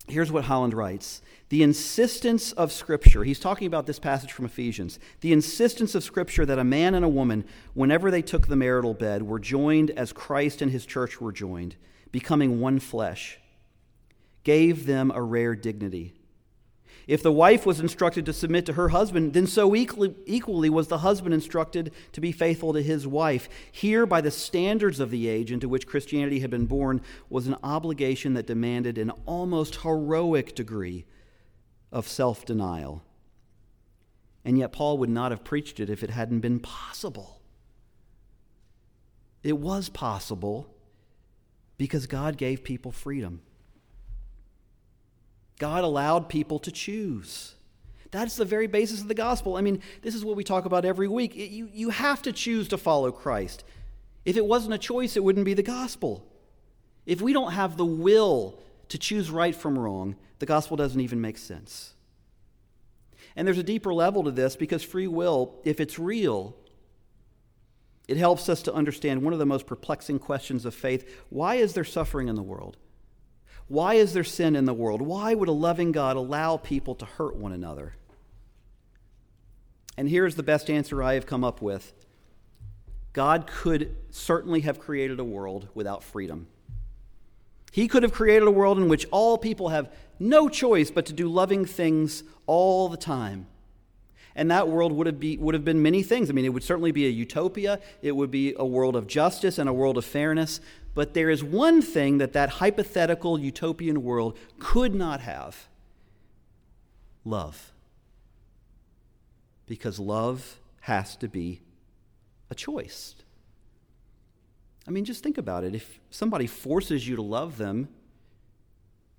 Here's 0.06 0.30
what 0.30 0.44
Holland 0.44 0.74
writes 0.74 1.22
The 1.48 1.62
insistence 1.62 2.52
of 2.52 2.72
Scripture, 2.72 3.24
he's 3.24 3.40
talking 3.40 3.66
about 3.66 3.86
this 3.86 3.98
passage 3.98 4.32
from 4.32 4.44
Ephesians, 4.44 4.98
the 5.22 5.32
insistence 5.32 5.94
of 5.94 6.04
Scripture 6.04 6.44
that 6.44 6.58
a 6.58 6.64
man 6.64 6.94
and 6.94 7.06
a 7.06 7.08
woman, 7.08 7.44
whenever 7.72 8.10
they 8.10 8.20
took 8.20 8.48
the 8.48 8.56
marital 8.56 8.92
bed, 8.92 9.22
were 9.22 9.40
joined 9.40 9.90
as 9.92 10.12
Christ 10.12 10.60
and 10.60 10.70
his 10.70 10.84
church 10.84 11.22
were 11.22 11.32
joined, 11.32 11.76
becoming 12.14 12.60
one 12.60 12.78
flesh, 12.78 13.40
gave 14.44 14.86
them 14.86 15.10
a 15.12 15.20
rare 15.20 15.56
dignity. 15.56 16.14
If 17.08 17.24
the 17.24 17.32
wife 17.32 17.66
was 17.66 17.80
instructed 17.80 18.24
to 18.26 18.32
submit 18.32 18.66
to 18.66 18.74
her 18.74 18.90
husband, 18.90 19.32
then 19.32 19.48
so 19.48 19.74
equally, 19.74 20.14
equally, 20.24 20.70
was 20.70 20.86
the 20.86 20.98
husband 20.98 21.34
instructed 21.34 21.92
to 22.12 22.20
be 22.20 22.30
faithful 22.30 22.72
to 22.72 22.80
his 22.80 23.04
wife. 23.04 23.48
Here, 23.72 24.06
by 24.06 24.20
the 24.20 24.30
standards 24.30 25.00
of 25.00 25.10
the 25.10 25.26
age 25.26 25.50
into 25.50 25.68
which 25.68 25.88
Christianity 25.88 26.38
had 26.38 26.50
been 26.50 26.66
born, 26.66 27.00
was 27.28 27.48
an 27.48 27.56
obligation 27.64 28.34
that 28.34 28.46
demanded 28.46 28.96
an 28.96 29.10
almost 29.26 29.80
heroic 29.80 30.54
degree 30.54 31.06
of 31.90 32.06
self 32.06 32.44
denial. 32.44 33.02
And 34.44 34.56
yet, 34.56 34.70
Paul 34.70 34.98
would 34.98 35.10
not 35.10 35.32
have 35.32 35.42
preached 35.42 35.80
it 35.80 35.90
if 35.90 36.04
it 36.04 36.10
hadn't 36.10 36.40
been 36.40 36.60
possible. 36.60 37.40
It 39.42 39.58
was 39.58 39.88
possible 39.88 40.73
because 41.76 42.06
God 42.06 42.36
gave 42.36 42.64
people 42.64 42.92
freedom. 42.92 43.40
God 45.58 45.84
allowed 45.84 46.28
people 46.28 46.58
to 46.60 46.70
choose. 46.70 47.54
That's 48.10 48.36
the 48.36 48.44
very 48.44 48.66
basis 48.66 49.00
of 49.00 49.08
the 49.08 49.14
gospel. 49.14 49.56
I 49.56 49.60
mean, 49.60 49.80
this 50.02 50.14
is 50.14 50.24
what 50.24 50.36
we 50.36 50.44
talk 50.44 50.66
about 50.66 50.84
every 50.84 51.08
week. 51.08 51.34
It, 51.34 51.50
you, 51.50 51.68
you 51.72 51.90
have 51.90 52.22
to 52.22 52.32
choose 52.32 52.68
to 52.68 52.78
follow 52.78 53.10
Christ. 53.10 53.64
If 54.24 54.36
it 54.36 54.46
wasn't 54.46 54.74
a 54.74 54.78
choice, 54.78 55.16
it 55.16 55.24
wouldn't 55.24 55.44
be 55.44 55.54
the 55.54 55.62
gospel. 55.62 56.24
If 57.06 57.20
we 57.20 57.32
don't 57.32 57.52
have 57.52 57.76
the 57.76 57.84
will 57.84 58.60
to 58.88 58.98
choose 58.98 59.30
right 59.30 59.54
from 59.54 59.78
wrong, 59.78 60.16
the 60.38 60.46
gospel 60.46 60.76
doesn't 60.76 61.00
even 61.00 61.20
make 61.20 61.38
sense. 61.38 61.94
And 63.36 63.46
there's 63.46 63.58
a 63.58 63.64
deeper 63.64 63.92
level 63.92 64.24
to 64.24 64.30
this 64.30 64.56
because 64.56 64.82
free 64.82 65.08
will, 65.08 65.54
if 65.64 65.80
it's 65.80 65.98
real, 65.98 66.56
it 68.06 68.16
helps 68.16 68.48
us 68.48 68.62
to 68.62 68.74
understand 68.74 69.22
one 69.22 69.32
of 69.32 69.38
the 69.38 69.46
most 69.46 69.66
perplexing 69.66 70.18
questions 70.18 70.64
of 70.64 70.74
faith 70.74 71.24
why 71.30 71.56
is 71.56 71.72
there 71.72 71.84
suffering 71.84 72.28
in 72.28 72.34
the 72.34 72.42
world? 72.42 72.76
Why 73.66 73.94
is 73.94 74.12
there 74.12 74.24
sin 74.24 74.56
in 74.56 74.66
the 74.66 74.74
world? 74.74 75.00
Why 75.00 75.34
would 75.34 75.48
a 75.48 75.52
loving 75.52 75.90
God 75.90 76.16
allow 76.16 76.58
people 76.58 76.94
to 76.96 77.06
hurt 77.06 77.34
one 77.34 77.52
another? 77.52 77.94
And 79.96 80.08
here's 80.08 80.34
the 80.34 80.42
best 80.42 80.68
answer 80.68 81.02
I 81.02 81.14
have 81.14 81.26
come 81.26 81.44
up 81.44 81.62
with 81.62 81.92
God 83.12 83.46
could 83.46 83.96
certainly 84.10 84.60
have 84.62 84.78
created 84.78 85.20
a 85.20 85.24
world 85.24 85.68
without 85.72 86.02
freedom. 86.02 86.48
He 87.72 87.88
could 87.88 88.02
have 88.02 88.12
created 88.12 88.46
a 88.46 88.52
world 88.52 88.78
in 88.78 88.88
which 88.88 89.06
all 89.10 89.38
people 89.38 89.70
have 89.70 89.92
no 90.18 90.48
choice 90.48 90.90
but 90.90 91.06
to 91.06 91.12
do 91.12 91.28
loving 91.28 91.64
things 91.64 92.22
all 92.46 92.88
the 92.88 92.96
time. 92.96 93.46
And 94.36 94.50
that 94.50 94.68
world 94.68 94.92
would 94.92 95.06
have, 95.06 95.20
be, 95.20 95.36
would 95.36 95.54
have 95.54 95.64
been 95.64 95.82
many 95.82 96.02
things. 96.02 96.28
I 96.28 96.32
mean, 96.32 96.44
it 96.44 96.48
would 96.48 96.64
certainly 96.64 96.92
be 96.92 97.06
a 97.06 97.10
utopia, 97.10 97.78
it 98.02 98.12
would 98.12 98.30
be 98.30 98.54
a 98.58 98.66
world 98.66 98.96
of 98.96 99.06
justice 99.06 99.58
and 99.58 99.68
a 99.68 99.72
world 99.72 99.96
of 99.96 100.04
fairness. 100.04 100.60
But 100.94 101.14
there 101.14 101.30
is 101.30 101.42
one 101.42 101.82
thing 101.82 102.18
that 102.18 102.32
that 102.32 102.50
hypothetical 102.50 103.38
utopian 103.38 104.02
world 104.02 104.36
could 104.58 104.94
not 104.94 105.20
have 105.20 105.68
love. 107.24 107.72
Because 109.66 109.98
love 109.98 110.60
has 110.80 111.16
to 111.16 111.28
be 111.28 111.62
a 112.50 112.54
choice. 112.54 113.14
I 114.86 114.90
mean, 114.90 115.04
just 115.04 115.22
think 115.22 115.38
about 115.38 115.64
it. 115.64 115.74
If 115.74 115.98
somebody 116.10 116.46
forces 116.46 117.08
you 117.08 117.16
to 117.16 117.22
love 117.22 117.56
them, 117.56 117.88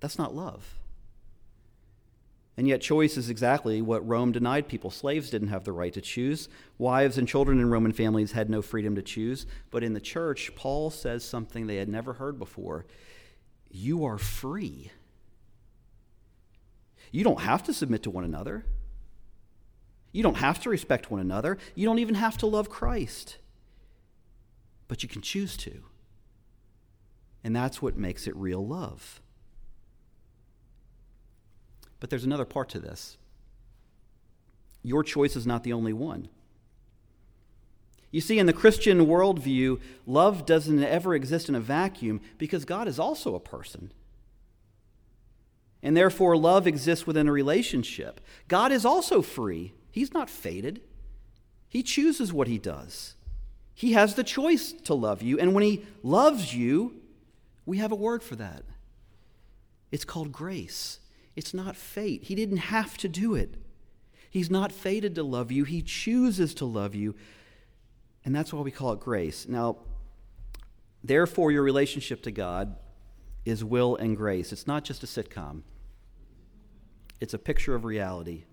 that's 0.00 0.18
not 0.18 0.34
love. 0.34 0.74
And 2.56 2.66
yet, 2.66 2.80
choice 2.80 3.18
is 3.18 3.28
exactly 3.28 3.82
what 3.82 4.06
Rome 4.06 4.32
denied 4.32 4.66
people. 4.66 4.90
Slaves 4.90 5.28
didn't 5.28 5.48
have 5.48 5.64
the 5.64 5.72
right 5.72 5.92
to 5.92 6.00
choose. 6.00 6.48
Wives 6.78 7.18
and 7.18 7.28
children 7.28 7.58
in 7.58 7.68
Roman 7.68 7.92
families 7.92 8.32
had 8.32 8.48
no 8.48 8.62
freedom 8.62 8.94
to 8.94 9.02
choose. 9.02 9.46
But 9.70 9.84
in 9.84 9.92
the 9.92 10.00
church, 10.00 10.54
Paul 10.56 10.90
says 10.90 11.22
something 11.22 11.66
they 11.66 11.76
had 11.76 11.88
never 11.88 12.14
heard 12.14 12.38
before 12.38 12.86
You 13.70 14.06
are 14.06 14.16
free. 14.16 14.90
You 17.12 17.24
don't 17.24 17.40
have 17.40 17.62
to 17.64 17.74
submit 17.74 18.02
to 18.04 18.10
one 18.10 18.24
another. 18.24 18.64
You 20.12 20.22
don't 20.22 20.36
have 20.36 20.60
to 20.62 20.70
respect 20.70 21.10
one 21.10 21.20
another. 21.20 21.58
You 21.74 21.86
don't 21.86 21.98
even 21.98 22.14
have 22.14 22.38
to 22.38 22.46
love 22.46 22.70
Christ. 22.70 23.36
But 24.88 25.02
you 25.02 25.10
can 25.10 25.20
choose 25.20 25.58
to. 25.58 25.82
And 27.44 27.54
that's 27.54 27.82
what 27.82 27.98
makes 27.98 28.26
it 28.26 28.34
real 28.34 28.66
love. 28.66 29.20
But 32.00 32.10
there's 32.10 32.24
another 32.24 32.44
part 32.44 32.68
to 32.70 32.78
this. 32.78 33.16
Your 34.82 35.02
choice 35.02 35.34
is 35.36 35.46
not 35.46 35.64
the 35.64 35.72
only 35.72 35.92
one. 35.92 36.28
You 38.10 38.20
see, 38.20 38.38
in 38.38 38.46
the 38.46 38.52
Christian 38.52 39.06
worldview, 39.06 39.80
love 40.06 40.46
doesn't 40.46 40.82
ever 40.82 41.14
exist 41.14 41.48
in 41.48 41.54
a 41.54 41.60
vacuum 41.60 42.20
because 42.38 42.64
God 42.64 42.88
is 42.88 42.98
also 42.98 43.34
a 43.34 43.40
person. 43.40 43.92
And 45.82 45.96
therefore, 45.96 46.36
love 46.36 46.66
exists 46.66 47.06
within 47.06 47.28
a 47.28 47.32
relationship. 47.32 48.20
God 48.48 48.72
is 48.72 48.84
also 48.84 49.22
free, 49.22 49.72
He's 49.90 50.12
not 50.12 50.30
fated. 50.30 50.80
He 51.68 51.82
chooses 51.82 52.32
what 52.32 52.48
He 52.48 52.58
does. 52.58 53.16
He 53.74 53.92
has 53.92 54.14
the 54.14 54.24
choice 54.24 54.72
to 54.84 54.94
love 54.94 55.20
you. 55.20 55.38
And 55.38 55.52
when 55.52 55.64
He 55.64 55.84
loves 56.02 56.54
you, 56.54 56.94
we 57.66 57.78
have 57.78 57.92
a 57.92 57.96
word 57.96 58.22
for 58.22 58.36
that. 58.36 58.62
It's 59.90 60.04
called 60.04 60.32
grace. 60.32 61.00
It's 61.36 61.52
not 61.54 61.76
fate. 61.76 62.24
He 62.24 62.34
didn't 62.34 62.56
have 62.56 62.96
to 62.98 63.08
do 63.08 63.34
it. 63.34 63.54
He's 64.30 64.50
not 64.50 64.72
fated 64.72 65.14
to 65.14 65.22
love 65.22 65.52
you, 65.52 65.64
He 65.64 65.82
chooses 65.82 66.54
to 66.54 66.64
love 66.64 66.94
you. 66.94 67.14
And 68.24 68.34
that's 68.34 68.52
why 68.52 68.60
we 68.62 68.72
call 68.72 68.92
it 68.92 69.00
grace. 69.00 69.46
Now, 69.46 69.76
therefore, 71.04 71.52
your 71.52 71.62
relationship 71.62 72.22
to 72.22 72.32
God 72.32 72.74
is 73.44 73.62
will 73.62 73.94
and 73.94 74.16
grace. 74.16 74.52
It's 74.52 74.66
not 74.66 74.82
just 74.82 75.04
a 75.04 75.06
sitcom, 75.06 75.62
it's 77.20 77.34
a 77.34 77.38
picture 77.38 77.74
of 77.74 77.84
reality. 77.84 78.44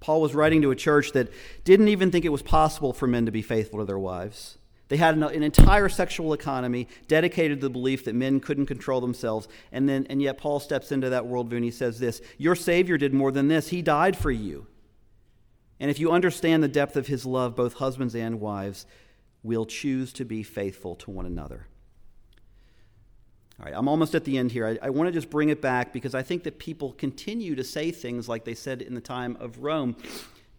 Paul 0.00 0.22
was 0.22 0.34
writing 0.34 0.62
to 0.62 0.70
a 0.70 0.76
church 0.76 1.12
that 1.12 1.30
didn't 1.62 1.88
even 1.88 2.10
think 2.10 2.24
it 2.24 2.30
was 2.30 2.40
possible 2.40 2.94
for 2.94 3.06
men 3.06 3.26
to 3.26 3.32
be 3.32 3.42
faithful 3.42 3.80
to 3.80 3.84
their 3.84 3.98
wives. 3.98 4.56
They 4.90 4.96
had 4.96 5.14
an, 5.14 5.22
an, 5.22 5.44
entire 5.44 5.88
sexual 5.88 6.32
economy 6.32 6.88
dedicated 7.06 7.60
to 7.60 7.68
the 7.68 7.70
belief 7.70 8.04
that 8.04 8.14
men 8.16 8.40
couldn't 8.40 8.66
control 8.66 9.00
themselves. 9.00 9.46
And, 9.70 9.88
then, 9.88 10.04
and 10.10 10.20
yet, 10.20 10.36
Paul 10.36 10.58
steps 10.58 10.90
into 10.90 11.08
that 11.10 11.22
worldview 11.22 11.52
and 11.52 11.64
he 11.64 11.70
says 11.70 12.00
this 12.00 12.20
Your 12.38 12.56
Savior 12.56 12.98
did 12.98 13.14
more 13.14 13.30
than 13.30 13.46
this, 13.46 13.68
He 13.68 13.82
died 13.82 14.16
for 14.16 14.32
you. 14.32 14.66
And 15.78 15.92
if 15.92 16.00
you 16.00 16.10
understand 16.10 16.62
the 16.62 16.68
depth 16.68 16.96
of 16.96 17.06
His 17.06 17.24
love, 17.24 17.54
both 17.54 17.74
husbands 17.74 18.16
and 18.16 18.40
wives 18.40 18.84
will 19.44 19.64
choose 19.64 20.12
to 20.14 20.24
be 20.24 20.42
faithful 20.42 20.96
to 20.96 21.10
one 21.12 21.24
another. 21.24 21.68
All 23.60 23.66
right, 23.66 23.74
I'm 23.76 23.86
almost 23.86 24.16
at 24.16 24.24
the 24.24 24.38
end 24.38 24.50
here. 24.50 24.66
I, 24.66 24.86
I 24.86 24.90
want 24.90 25.06
to 25.06 25.12
just 25.12 25.30
bring 25.30 25.50
it 25.50 25.62
back 25.62 25.92
because 25.92 26.16
I 26.16 26.22
think 26.22 26.42
that 26.42 26.58
people 26.58 26.94
continue 26.94 27.54
to 27.54 27.62
say 27.62 27.92
things 27.92 28.28
like 28.28 28.44
they 28.44 28.54
said 28.54 28.82
in 28.82 28.96
the 28.96 29.00
time 29.00 29.36
of 29.38 29.58
Rome 29.58 29.94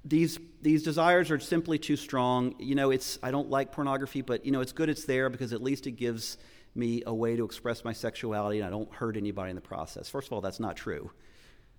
these 0.03 0.39
these 0.61 0.83
desires 0.83 1.31
are 1.31 1.39
simply 1.39 1.77
too 1.77 1.95
strong. 1.95 2.55
You 2.59 2.75
know, 2.75 2.91
it's 2.91 3.19
I 3.21 3.31
don't 3.31 3.49
like 3.49 3.71
pornography, 3.71 4.21
but 4.21 4.45
you 4.45 4.51
know, 4.51 4.61
it's 4.61 4.71
good 4.71 4.89
it's 4.89 5.05
there 5.05 5.29
because 5.29 5.53
at 5.53 5.61
least 5.61 5.87
it 5.87 5.91
gives 5.91 6.37
me 6.73 7.03
a 7.05 7.13
way 7.13 7.35
to 7.35 7.43
express 7.43 7.83
my 7.83 7.93
sexuality 7.93 8.59
and 8.59 8.67
I 8.67 8.69
don't 8.69 8.91
hurt 8.93 9.17
anybody 9.17 9.49
in 9.49 9.55
the 9.55 9.61
process. 9.61 10.09
First 10.09 10.27
of 10.27 10.33
all, 10.33 10.41
that's 10.41 10.59
not 10.59 10.75
true. 10.75 11.11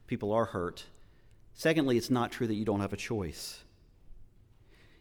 People 0.06 0.32
are 0.32 0.44
hurt. 0.44 0.84
Secondly, 1.54 1.96
it's 1.96 2.10
not 2.10 2.32
true 2.32 2.46
that 2.46 2.54
you 2.54 2.64
don't 2.64 2.80
have 2.80 2.92
a 2.92 2.96
choice. 2.96 3.62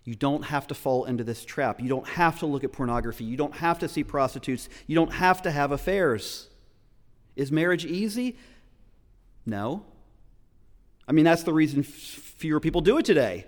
You 0.04 0.16
don't 0.16 0.44
have 0.44 0.68
to 0.68 0.74
fall 0.74 1.06
into 1.06 1.24
this 1.24 1.46
trap. 1.46 1.80
You 1.80 1.90
don't 1.90 2.08
have 2.08 2.40
to 2.40 2.46
look 2.46 2.64
at 2.64 2.72
pornography. 2.72 3.24
You 3.24 3.38
don't 3.38 3.56
have 3.56 3.80
to 3.80 3.88
see 3.88 4.04
prostitutes. 4.04 4.68
You 4.88 4.96
don't 4.96 5.14
have 5.14 5.44
to 5.44 5.52
have 5.52 5.72
affairs. 5.72 6.50
Is 7.36 7.52
marriage 7.52 7.86
easy? 7.86 8.38
No. 9.46 9.86
I 11.08 11.12
mean, 11.12 11.26
that's 11.26 11.44
the 11.44 11.54
reason 11.54 11.84
fewer 11.84 12.60
people 12.60 12.82
do 12.82 12.98
it 12.98 13.06
today. 13.06 13.46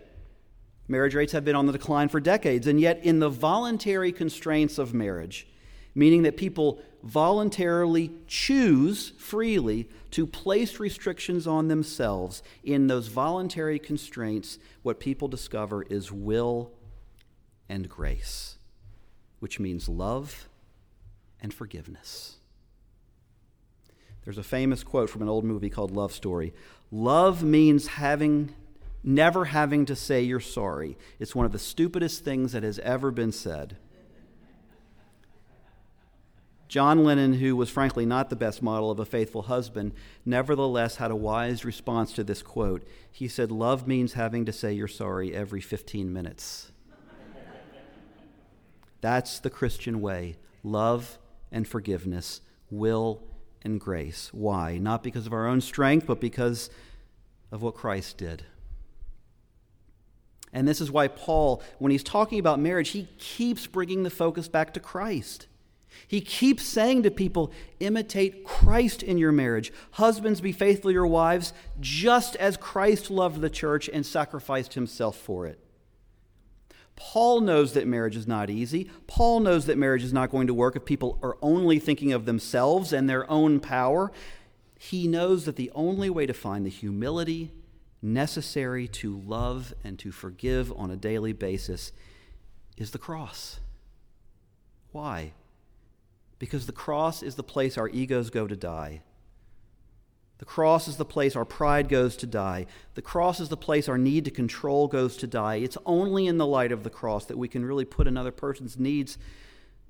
Marriage 0.88 1.16
rates 1.16 1.32
have 1.32 1.46
been 1.46 1.56
on 1.56 1.66
the 1.66 1.72
decline 1.72 2.10
for 2.10 2.20
decades, 2.20 2.68
and 2.68 2.80
yet, 2.80 3.04
in 3.04 3.20
the 3.20 3.30
voluntary 3.30 4.12
constraints 4.12 4.78
of 4.78 4.94
marriage, 4.94 5.48
meaning 5.96 6.24
that 6.24 6.36
people 6.36 6.82
voluntarily 7.04 8.12
choose 8.28 9.10
freely 9.18 9.88
to 10.12 10.28
place 10.28 10.80
restrictions 10.80 11.48
on 11.48 11.68
themselves, 11.68 12.44
in 12.64 12.88
those 12.88 13.08
voluntary 13.08 13.80
constraints, 13.80 14.60
what 14.82 15.00
people 15.00 15.28
discover 15.28 15.84
is 15.84 16.12
will 16.12 16.72
and 17.70 17.88
grace, 17.88 18.58
which 19.40 19.60
means 19.60 19.88
love 19.88 20.48
and 21.42 21.54
forgiveness. 21.54 22.38
There's 24.26 24.38
a 24.38 24.44
famous 24.44 24.84
quote 24.84 25.10
from 25.10 25.22
an 25.22 25.30
old 25.30 25.44
movie 25.44 25.70
called 25.70 25.92
Love 25.92 26.14
Story. 26.14 26.54
Love 26.92 27.44
means 27.44 27.88
having 27.88 28.56
never 29.04 29.46
having 29.46 29.86
to 29.86 29.96
say 29.96 30.22
you're 30.22 30.40
sorry. 30.40 30.98
It's 31.20 31.36
one 31.36 31.46
of 31.46 31.52
the 31.52 31.60
stupidest 31.60 32.24
things 32.24 32.54
that 32.54 32.64
has 32.64 32.80
ever 32.80 33.12
been 33.12 33.32
said. 33.32 33.78
John 36.70 37.04
Lennon, 37.04 37.34
who 37.34 37.56
was 37.56 37.70
frankly 37.70 38.06
not 38.06 38.32
the 38.32 38.36
best 38.36 38.64
model 38.64 38.90
of 38.90 39.00
a 39.00 39.06
faithful 39.06 39.44
husband, 39.44 39.92
nevertheless 40.26 40.96
had 40.96 41.12
a 41.12 41.16
wise 41.16 41.64
response 41.64 42.14
to 42.14 42.24
this 42.24 42.42
quote. 42.42 42.88
He 43.12 43.28
said, 43.28 43.52
Love 43.52 43.88
means 43.88 44.14
having 44.14 44.46
to 44.46 44.54
say 44.54 44.74
you're 44.74 44.88
sorry 44.88 45.36
every 45.36 45.62
15 45.62 46.12
minutes. 46.12 46.72
That's 49.02 49.40
the 49.40 49.50
Christian 49.50 50.02
way 50.02 50.38
love 50.64 51.20
and 51.52 51.68
forgiveness, 51.68 52.42
will 52.72 53.22
and 53.64 53.80
grace. 53.80 54.30
Why? 54.34 54.78
Not 54.78 55.04
because 55.04 55.26
of 55.26 55.34
our 55.34 55.48
own 55.48 55.62
strength, 55.62 56.08
but 56.08 56.20
because 56.20 56.70
of 57.52 57.62
what 57.62 57.76
Christ 57.76 58.18
did. 58.18 58.44
And 60.52 60.68
this 60.68 60.82
is 60.82 60.92
why 60.92 61.08
Paul, 61.08 61.64
when 61.80 61.92
he's 61.92 62.04
talking 62.04 62.40
about 62.40 62.60
marriage, 62.60 62.90
he 62.90 63.08
keeps 63.18 63.66
bringing 63.66 64.04
the 64.04 64.10
focus 64.10 64.48
back 64.48 64.74
to 64.74 64.80
Christ. 64.80 65.48
He 66.08 66.22
keeps 66.22 66.64
saying 66.64 67.04
to 67.04 67.12
people, 67.12 67.52
imitate 67.80 68.44
Christ 68.44 69.04
in 69.04 69.18
your 69.18 69.32
marriage. 69.32 69.72
Husbands, 69.92 70.42
be 70.42 70.52
faithful 70.52 70.90
to 70.90 70.94
your 70.94 71.08
wives, 71.08 71.54
just 71.80 72.36
as 72.36 72.58
Christ 72.58 73.10
loved 73.10 73.42
the 73.42 73.50
church 73.50 73.90
and 73.92 74.06
sacrificed 74.06 74.74
himself 74.74 75.16
for 75.16 75.46
it. 75.48 75.60
Paul 76.96 77.42
knows 77.42 77.74
that 77.74 77.88
marriage 77.88 78.16
is 78.16 78.28
not 78.28 78.50
easy. 78.50 78.90
Paul 79.08 79.40
knows 79.40 79.66
that 79.66 79.78
marriage 79.78 80.04
is 80.04 80.14
not 80.14 80.32
going 80.32 80.48
to 80.48 80.54
work 80.54 80.76
if 80.76 80.86
people 80.86 81.20
are 81.22 81.38
only 81.42 81.80
thinking 81.80 82.14
of 82.14 82.26
themselves 82.26 82.94
and 82.94 83.10
their 83.10 83.30
own 83.30 83.60
power. 83.60 84.12
He 84.78 85.08
knows 85.08 85.46
that 85.46 85.56
the 85.56 85.72
only 85.74 86.10
way 86.10 86.26
to 86.26 86.34
find 86.34 86.66
the 86.66 86.70
humility 86.70 87.52
necessary 88.02 88.88
to 88.88 89.18
love 89.22 89.74
and 89.84 89.98
to 90.00 90.12
forgive 90.12 90.72
on 90.74 90.92
a 90.92 90.98
daily 90.98 91.34
basis 91.34 91.92
is 92.78 92.92
the 92.92 92.98
cross. 92.98 93.60
Why? 94.92 95.32
Because 96.38 96.66
the 96.66 96.74
cross 96.74 97.24
is 97.24 97.36
the 97.36 97.44
place 97.44 97.78
our 97.78 97.90
egos 97.90 98.30
go 98.30 98.46
to 98.48 98.56
die. 98.56 99.02
The 100.44 100.50
cross 100.50 100.90
is 100.90 100.98
the 100.98 101.06
place 101.06 101.38
our 101.38 101.46
pride 101.46 101.88
goes 101.88 102.18
to 102.18 102.28
die. 102.28 102.66
The 102.96 103.02
cross 103.02 103.40
is 103.40 103.48
the 103.48 103.56
place 103.56 103.88
our 103.88 103.98
need 103.98 104.26
to 104.26 104.30
control 104.30 104.90
goes 104.90 105.16
to 105.16 105.26
die. 105.26 105.56
It's 105.56 105.78
only 105.86 106.28
in 106.28 106.38
the 106.38 106.46
light 106.46 106.74
of 106.74 106.84
the 106.84 106.90
cross 106.90 107.24
that 107.28 107.38
we 107.38 107.48
can 107.48 107.64
really 107.64 107.86
put 107.86 108.10
another 108.10 108.34
person's 108.34 108.78
needs 108.78 109.18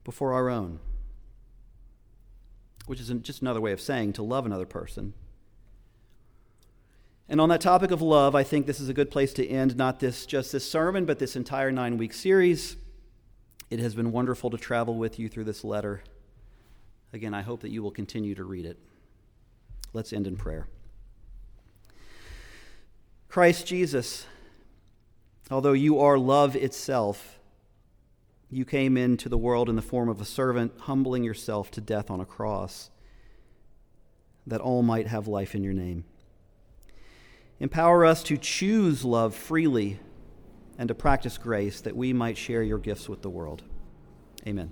before 0.04 0.32
our 0.32 0.52
own, 0.52 0.80
which 2.86 3.00
is 3.00 3.08
just 3.24 3.42
another 3.42 3.62
way 3.62 3.72
of 3.72 3.82
saying 3.82 4.13
to 4.13 4.22
love 4.22 4.46
another 4.46 4.68
person. 4.68 5.16
And 7.28 7.42
on 7.42 7.50
that 7.50 7.62
topic 7.62 7.89
of 7.89 8.04
love, 8.04 8.36
I 8.36 8.44
think 8.44 8.68
this 8.68 8.80
is 8.80 8.89
a 8.89 8.94
good 8.94 9.10
place 9.10 9.34
to 9.34 9.48
end 9.48 9.76
not 9.76 10.00
this 10.02 10.24
just 10.24 10.52
this 10.52 10.70
sermon, 10.70 11.06
but 11.06 11.18
this 11.18 11.36
entire 11.36 11.72
nine 11.72 11.98
week 11.98 12.13
series. 12.13 12.76
It 13.72 13.80
has 13.80 13.96
been 13.96 14.12
wonderful 14.12 14.52
to 14.52 14.58
travel 14.60 14.94
with 14.94 15.18
you 15.18 15.30
through 15.30 15.46
this 15.46 15.63
letter. 15.63 16.04
Again, 17.12 17.34
I 17.34 17.42
hope 17.42 17.62
that 17.62 17.72
you 17.72 17.82
will 17.82 17.89
continue 17.89 18.36
to 18.36 18.44
read 18.44 18.68
it. 18.68 18.78
Let's 19.93 20.12
end 20.12 20.27
in 20.27 20.36
prayer. 20.36 20.67
Christ 23.29 23.65
Jesus, 23.65 24.25
although 25.49 25.73
you 25.73 25.99
are 25.99 26.17
love 26.17 26.56
itself, 26.56 27.39
you 28.49 28.65
came 28.65 28.97
into 28.97 29.29
the 29.29 29.38
world 29.38 29.69
in 29.69 29.75
the 29.75 29.82
form 29.82 30.10
of 30.10 30.21
a 30.21 30.25
servant, 30.25 30.73
humbling 30.82 31.23
yourself 31.23 31.71
to 31.71 31.82
death 31.82 32.12
on 32.12 32.19
a 32.19 32.25
cross, 32.25 32.91
that 34.45 34.62
all 34.62 34.84
might 34.84 35.08
have 35.08 35.27
life 35.27 35.56
in 35.56 35.63
your 35.63 35.73
name. 35.73 36.06
Empower 37.60 38.06
us 38.06 38.21
to 38.23 38.38
choose 38.38 39.03
love 39.06 39.34
freely 39.34 39.99
and 40.77 40.88
to 40.88 40.95
practice 40.95 41.38
grace, 41.38 41.82
that 41.82 41.95
we 41.95 42.13
might 42.13 42.38
share 42.38 42.62
your 42.62 42.77
gifts 42.79 43.08
with 43.08 43.21
the 43.21 43.29
world. 43.29 43.63
Amen. 44.45 44.71